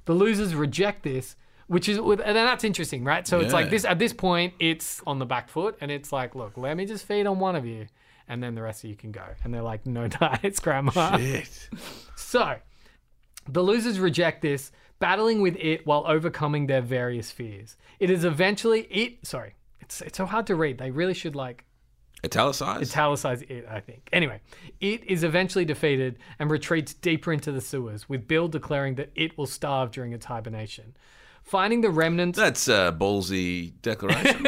The 0.06 0.13
losers 0.13 0.54
reject 0.54 1.04
this, 1.04 1.36
which 1.67 1.88
is 1.88 1.98
and 1.98 2.19
that's 2.19 2.63
interesting, 2.63 3.04
right? 3.04 3.28
So 3.28 3.39
it's 3.39 3.54
like 3.54 3.69
this 3.69 3.86
at 3.86 4.00
this 4.00 4.13
point, 4.13 4.54
it's 4.60 5.02
on 5.08 5.19
the 5.19 5.26
back 5.26 5.50
foot, 5.50 5.78
and 5.82 5.89
it's 5.89 6.12
like, 6.12 6.36
look, 6.36 6.58
let 6.58 6.76
me 6.76 6.86
just 6.86 7.06
feed 7.06 7.26
on 7.26 7.39
one 7.39 7.56
of 7.56 7.65
you, 7.65 7.88
and 8.28 8.43
then 8.43 8.56
the 8.56 8.62
rest 8.62 8.84
of 8.84 8.89
you 8.89 8.96
can 8.96 9.12
go. 9.12 9.24
And 9.43 9.54
they're 9.54 9.62
like, 9.62 9.86
no 9.86 10.08
diets, 10.10 10.60
Grandma. 10.60 11.17
Shit. 11.17 11.69
So, 12.15 12.56
the 13.48 13.62
losers 13.62 14.00
reject 14.00 14.41
this, 14.41 14.72
battling 15.00 15.41
with 15.41 15.56
it 15.58 15.86
while 15.86 16.04
overcoming 16.08 16.67
their 16.67 16.82
various 16.82 17.32
fears. 17.32 17.78
It 18.00 18.10
is 18.10 18.24
eventually 18.26 18.82
it. 18.89 19.26
Sorry, 19.26 19.56
it's 19.80 20.02
it's 20.02 20.17
so 20.17 20.26
hard 20.26 20.48
to 20.48 20.56
read. 20.56 20.78
They 20.78 20.91
really 20.91 21.13
should 21.13 21.36
like 21.36 21.65
Italicized? 22.25 22.91
italicize 22.91 23.41
it. 23.43 23.65
I 23.69 23.79
think. 23.81 24.09
Anyway, 24.13 24.39
it 24.79 25.03
is 25.03 25.23
eventually 25.23 25.65
defeated 25.65 26.17
and 26.39 26.49
retreats 26.49 26.93
deeper 26.93 27.33
into 27.33 27.51
the 27.51 27.62
sewers, 27.62 28.07
with 28.07 28.27
Bill 28.27 28.47
declaring 28.47 28.95
that 28.95 29.12
it 29.15 29.38
will 29.38 29.45
starve 29.45 29.91
during 29.91 30.13
its 30.13 30.25
hibernation. 30.25 30.95
Finding 31.43 31.81
the 31.81 31.89
remnants. 31.89 32.39
That's 32.39 32.69
a 32.69 32.95
ballsy 32.97 33.73
declaration. 33.81 34.47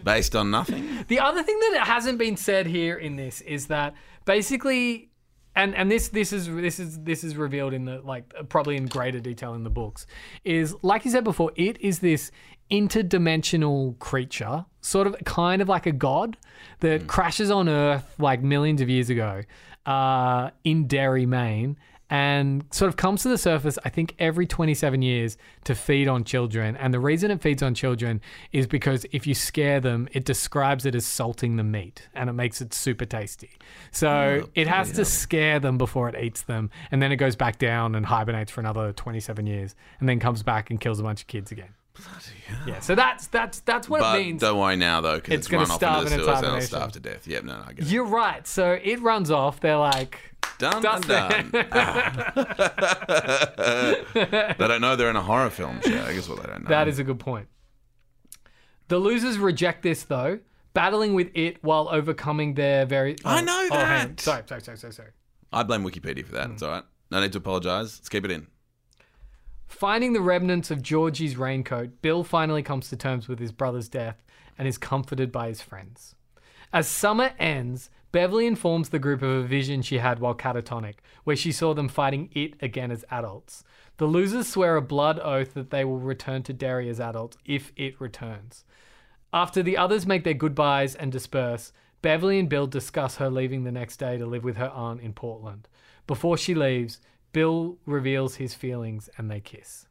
Based 0.04 0.36
on 0.36 0.52
nothing. 0.52 1.04
The 1.08 1.18
other 1.18 1.42
thing 1.42 1.58
that 1.72 1.86
hasn't 1.86 2.18
been 2.18 2.36
said 2.36 2.66
here 2.68 2.96
in 2.96 3.16
this 3.16 3.40
is 3.40 3.66
that 3.66 3.94
basically, 4.24 5.10
and 5.56 5.74
and 5.74 5.90
this 5.90 6.08
this 6.08 6.32
is 6.32 6.46
this 6.46 6.78
is 6.78 7.00
this 7.00 7.24
is 7.24 7.36
revealed 7.36 7.74
in 7.74 7.84
the 7.84 8.00
like 8.00 8.32
probably 8.48 8.76
in 8.76 8.86
greater 8.86 9.18
detail 9.18 9.54
in 9.54 9.64
the 9.64 9.70
books, 9.70 10.06
is 10.44 10.76
like 10.82 11.04
you 11.04 11.10
said 11.10 11.24
before, 11.24 11.50
it 11.56 11.80
is 11.80 11.98
this 11.98 12.30
interdimensional 12.70 13.98
creature, 13.98 14.66
sort 14.84 15.06
of 15.06 15.16
kind 15.24 15.62
of 15.62 15.68
like 15.68 15.86
a 15.86 15.92
god 15.92 16.36
that 16.80 17.06
crashes 17.06 17.50
on 17.50 17.68
Earth 17.68 18.14
like 18.18 18.42
millions 18.42 18.80
of 18.80 18.88
years 18.90 19.08
ago, 19.08 19.42
uh, 19.86 20.50
in 20.62 20.86
Derry, 20.86 21.26
Maine. 21.26 21.76
And 22.10 22.66
sort 22.70 22.90
of 22.90 22.96
comes 22.96 23.22
to 23.22 23.28
the 23.30 23.38
surface, 23.38 23.78
I 23.82 23.88
think, 23.88 24.14
every 24.18 24.46
27 24.46 25.00
years 25.00 25.38
to 25.64 25.74
feed 25.74 26.06
on 26.06 26.22
children. 26.22 26.76
And 26.76 26.92
the 26.92 27.00
reason 27.00 27.30
it 27.30 27.40
feeds 27.40 27.62
on 27.62 27.74
children 27.74 28.20
is 28.52 28.66
because 28.66 29.06
if 29.10 29.26
you 29.26 29.34
scare 29.34 29.80
them, 29.80 30.06
it 30.12 30.24
describes 30.24 30.84
it 30.84 30.94
as 30.94 31.06
salting 31.06 31.56
the 31.56 31.64
meat 31.64 32.06
and 32.14 32.28
it 32.28 32.34
makes 32.34 32.60
it 32.60 32.74
super 32.74 33.06
tasty. 33.06 33.52
So 33.90 34.48
it 34.54 34.68
has 34.68 34.92
to 34.92 35.04
scare 35.06 35.58
them 35.58 35.78
before 35.78 36.10
it 36.10 36.22
eats 36.22 36.42
them. 36.42 36.70
And 36.92 37.00
then 37.00 37.10
it 37.10 37.16
goes 37.16 37.36
back 37.36 37.58
down 37.58 37.94
and 37.94 38.04
hibernates 38.04 38.52
for 38.52 38.60
another 38.60 38.92
27 38.92 39.46
years 39.46 39.74
and 39.98 40.06
then 40.06 40.20
comes 40.20 40.42
back 40.42 40.70
and 40.70 40.78
kills 40.78 41.00
a 41.00 41.02
bunch 41.02 41.22
of 41.22 41.26
kids 41.26 41.50
again. 41.50 41.74
Yeah, 42.66 42.80
so 42.80 42.94
that's 42.94 43.26
that's 43.28 43.60
that's 43.60 43.88
what 43.88 44.00
But 44.00 44.18
it 44.18 44.24
means. 44.24 44.40
don't 44.40 44.58
worry 44.58 44.76
now, 44.76 45.00
though, 45.00 45.16
because 45.16 45.34
It's 45.34 45.46
it's, 45.46 45.48
gonna 45.48 45.64
run 45.64 45.70
off 45.70 45.82
into 45.82 45.86
the 45.86 46.14
in 46.14 46.20
its 46.20 46.26
sewers 46.26 46.38
and 46.38 46.56
it'll 46.56 46.60
starve 46.62 46.92
to 46.92 47.00
death. 47.00 47.26
Yep, 47.26 47.44
no, 47.44 47.56
no, 47.56 47.64
I 47.66 47.72
get 47.72 47.86
it. 47.86 47.90
You're 47.90 48.04
right. 48.04 48.46
So 48.46 48.78
it 48.82 49.00
runs 49.00 49.30
off. 49.30 49.60
They're 49.60 49.76
like, 49.76 50.18
Done 50.58 50.82
Dust 50.82 51.10
and 51.10 51.52
done. 51.52 51.66
Ah. 51.72 52.32
they 54.14 54.66
don't 54.66 54.80
know 54.80 54.96
they're 54.96 55.10
in 55.10 55.16
a 55.16 55.22
horror 55.22 55.50
film, 55.50 55.80
Shag, 55.82 56.16
is 56.16 56.28
what 56.28 56.42
they 56.42 56.48
don't 56.48 56.64
know. 56.64 56.68
That 56.68 56.88
is 56.88 56.98
a 56.98 57.04
good 57.04 57.18
point. 57.18 57.48
The 58.88 58.98
losers 58.98 59.38
reject 59.38 59.82
this 59.82 60.02
though, 60.04 60.40
battling 60.72 61.14
with 61.14 61.30
it 61.34 61.62
while 61.62 61.88
overcoming 61.90 62.54
their 62.54 62.86
very. 62.86 63.16
I 63.24 63.40
know 63.40 63.68
oh, 63.70 63.76
that. 63.76 64.20
Sorry, 64.20 64.42
sorry, 64.46 64.60
sorry, 64.60 64.78
sorry, 64.78 64.92
sorry. 64.92 65.10
I 65.52 65.62
blame 65.62 65.84
Wikipedia 65.84 66.24
for 66.24 66.32
that. 66.32 66.50
It's 66.50 66.62
all 66.62 66.70
right. 66.70 66.84
No 67.10 67.20
need 67.20 67.32
to 67.32 67.38
apologise. 67.38 67.98
Let's 67.98 68.08
keep 68.08 68.24
it 68.24 68.30
in. 68.30 68.46
Finding 69.66 70.12
the 70.12 70.20
remnants 70.20 70.70
of 70.70 70.82
Georgie's 70.82 71.36
raincoat, 71.36 72.00
Bill 72.02 72.24
finally 72.24 72.62
comes 72.62 72.88
to 72.88 72.96
terms 72.96 73.28
with 73.28 73.38
his 73.38 73.52
brother's 73.52 73.88
death 73.88 74.22
and 74.56 74.68
is 74.68 74.78
comforted 74.78 75.32
by 75.32 75.48
his 75.48 75.60
friends. 75.60 76.14
As 76.72 76.88
summer 76.88 77.32
ends, 77.38 77.90
Beverly 78.12 78.46
informs 78.46 78.88
the 78.88 79.00
group 79.00 79.22
of 79.22 79.30
a 79.30 79.42
vision 79.42 79.82
she 79.82 79.98
had 79.98 80.20
while 80.20 80.34
catatonic, 80.34 80.96
where 81.24 81.34
she 81.34 81.50
saw 81.50 81.74
them 81.74 81.88
fighting 81.88 82.30
it 82.32 82.54
again 82.62 82.92
as 82.92 83.04
adults. 83.10 83.64
The 83.96 84.06
losers 84.06 84.48
swear 84.48 84.76
a 84.76 84.82
blood 84.82 85.18
oath 85.18 85.54
that 85.54 85.70
they 85.70 85.84
will 85.84 85.98
return 85.98 86.44
to 86.44 86.52
Derry 86.52 86.88
as 86.88 87.00
adults 87.00 87.36
if 87.44 87.72
it 87.76 88.00
returns. 88.00 88.64
After 89.32 89.62
the 89.62 89.76
others 89.76 90.06
make 90.06 90.22
their 90.22 90.34
goodbyes 90.34 90.94
and 90.94 91.10
disperse, 91.10 91.72
Beverly 92.02 92.38
and 92.38 92.48
Bill 92.48 92.68
discuss 92.68 93.16
her 93.16 93.30
leaving 93.30 93.64
the 93.64 93.72
next 93.72 93.96
day 93.96 94.16
to 94.16 94.26
live 94.26 94.44
with 94.44 94.58
her 94.58 94.70
aunt 94.70 95.00
in 95.00 95.12
Portland. 95.12 95.66
Before 96.06 96.36
she 96.36 96.54
leaves, 96.54 97.00
Bill 97.34 97.76
reveals 97.84 98.36
his 98.36 98.54
feelings 98.54 99.10
and 99.18 99.30
they 99.30 99.40
kiss. 99.40 99.86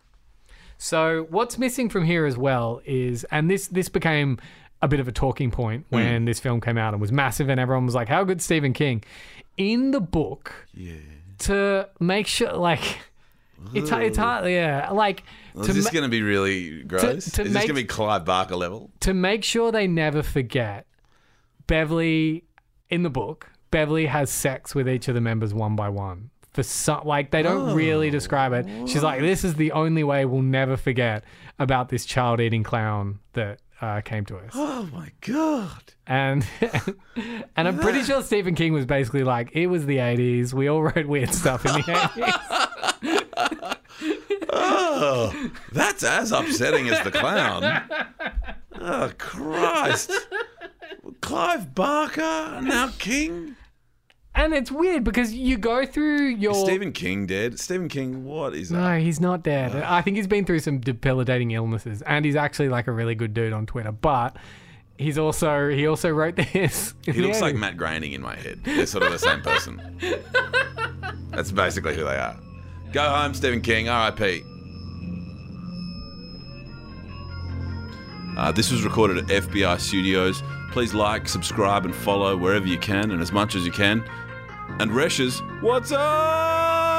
So 0.80 1.28
what's 1.30 1.60
missing 1.60 1.90
from 1.90 2.06
here 2.06 2.26
as 2.26 2.36
well 2.36 2.82
is, 2.86 3.24
and 3.26 3.52
this 3.52 3.68
this 3.68 3.90
became 3.90 4.40
a 4.82 4.88
bit 4.88 5.00
of 5.00 5.08
a 5.08 5.12
talking 5.12 5.52
point 5.52 5.86
hmm. 5.90 5.96
when 5.96 6.26
this 6.26 6.40
film 6.40 6.60
came 6.60 6.80
out 6.80 6.94
and 6.94 7.00
was 7.00 7.12
massive, 7.12 7.50
and 7.50 7.60
everyone 7.60 7.86
was 7.86 7.94
like, 7.94 8.08
"How 8.10 8.24
good 8.24 8.42
Stephen 8.42 8.74
King?" 8.74 9.04
In 9.56 9.92
the 9.92 10.02
book, 10.02 10.68
Yeah. 10.74 10.96
to 11.40 11.90
make 12.00 12.26
sure, 12.26 12.54
like, 12.54 12.98
it's 13.74 13.92
it's 13.92 14.18
hard, 14.18 14.50
yeah, 14.50 14.90
like 14.92 15.24
Is 15.56 15.68
to 15.68 15.74
this 15.74 15.86
ma- 15.86 15.92
going 15.92 16.04
to 16.04 16.10
be 16.10 16.22
really 16.22 16.82
gross? 16.84 17.02
to 17.32 17.44
is 17.44 17.54
this 17.54 17.54
going 17.54 17.68
to 17.68 17.74
be 17.74 17.84
Clive 17.84 18.26
Barker 18.26 18.56
level? 18.56 18.90
to 19.02 19.14
make 19.14 19.44
sure 19.44 19.72
they 19.72 19.86
never 19.86 20.24
forget, 20.24 20.88
Beverly 21.68 22.46
in 22.90 23.04
the 23.04 23.10
book, 23.10 23.52
Beverly 23.70 24.08
has 24.08 24.30
sex 24.30 24.74
with 24.74 24.90
each 24.90 25.08
of 25.08 25.14
the 25.14 25.22
members 25.22 25.54
one 25.54 25.76
by 25.76 25.90
one. 25.90 26.32
For 26.54 26.62
some, 26.64 27.02
like 27.06 27.32
they 27.32 27.42
don't 27.42 27.76
really 27.76 28.10
describe 28.12 28.54
it. 28.54 28.66
She's 28.88 29.02
like, 29.04 29.22
"This 29.22 29.44
is 29.44 29.56
the 29.56 29.72
only 29.72 30.04
way 30.04 30.24
we'll 30.26 30.42
never 30.44 30.78
forget 30.78 31.24
about 31.58 31.90
this 31.90 32.06
child-eating 32.06 32.62
clown 32.64 33.20
that 33.34 33.60
uh, 33.82 34.02
came 34.02 34.24
to 34.26 34.38
us." 34.38 34.52
Oh 34.54 34.88
my 34.94 35.12
god. 35.22 35.82
And 36.06 36.46
and 37.56 37.68
I'm 37.68 37.80
pretty 37.80 38.04
sure 38.04 38.22
Stephen 38.22 38.54
King 38.54 38.72
was 38.74 38.86
basically 38.86 39.24
like, 39.24 39.50
"It 39.54 39.66
was 39.68 39.86
the 39.88 39.98
'80s. 39.98 40.54
We 40.54 40.68
all 40.68 40.84
wrote 40.84 41.08
weird 41.08 41.34
stuff 41.34 41.66
in 41.66 41.74
the 41.74 41.80
'80s." 41.82 43.78
Oh, 44.56 45.52
that's 45.72 46.04
as 46.04 46.32
upsetting 46.32 46.88
as 46.90 47.04
the 47.04 47.12
clown. 47.12 47.84
Oh 48.80 49.12
Christ. 49.18 50.12
Clive 51.22 51.74
Barker, 51.74 52.60
now 52.62 52.92
King. 53.00 53.56
And 54.36 54.54
it's 54.54 54.72
weird 54.72 55.04
because 55.04 55.34
you 55.34 55.58
go 55.58 55.86
through 55.86 56.28
your 56.28 56.56
Stephen 56.56 56.92
King 56.92 57.26
dead. 57.26 57.60
Stephen 57.60 57.88
King, 57.88 58.26
what 58.26 58.56
is 58.56 58.70
that? 58.70 58.78
No, 58.78 59.00
he's 59.00 59.20
not 59.20 59.44
dead. 59.44 59.76
I 59.76 60.02
think 60.02 60.18
he's 60.18 60.28
been 60.28 60.46
through 60.46 60.60
some 60.60 60.80
debilitating 60.80 61.52
illnesses, 61.52 62.02
and 62.04 62.26
he's 62.26 62.36
actually 62.36 62.70
like 62.70 62.88
a 62.88 62.92
really 62.92 63.16
good 63.16 63.34
dude 63.34 63.54
on 63.54 63.66
Twitter. 63.66 63.92
But 63.92 64.36
he's 64.98 65.18
also 65.18 65.70
he 65.70 65.86
also 65.88 66.10
wrote 66.10 66.36
this. 66.36 66.94
He 67.06 67.22
looks 67.22 67.42
like 67.42 67.56
Matt 67.56 67.78
Groening 67.78 68.14
in 68.14 68.22
my 68.22 68.36
head. 68.36 68.62
They're 68.64 68.86
sort 68.86 69.04
of 69.04 69.12
the 69.12 69.20
same 69.20 69.42
person. 69.42 69.82
That's 71.30 71.52
basically 71.52 71.96
who 71.96 72.04
they 72.04 72.16
are. 72.16 72.38
Go 72.92 73.04
home, 73.04 73.34
Stephen 73.34 73.62
King. 73.62 73.90
R.I.P. 73.90 74.44
Uh, 78.38 78.52
this 78.52 78.72
was 78.72 78.84
recorded 78.84 79.18
at 79.18 79.26
FBI 79.26 79.80
Studios. 79.80 80.42
Please 80.72 80.94
like, 80.94 81.28
subscribe, 81.30 81.86
and 81.86 81.94
follow 81.94 82.36
wherever 82.36 82.66
you 82.66 82.80
can 82.80 83.12
and 83.12 83.22
as 83.22 83.32
much 83.32 83.56
as 83.56 83.66
you 83.66 83.72
can 83.72 84.04
and 84.80 84.92
Resh's 84.92 85.42
What's 85.62 85.92
Up? 85.92 86.93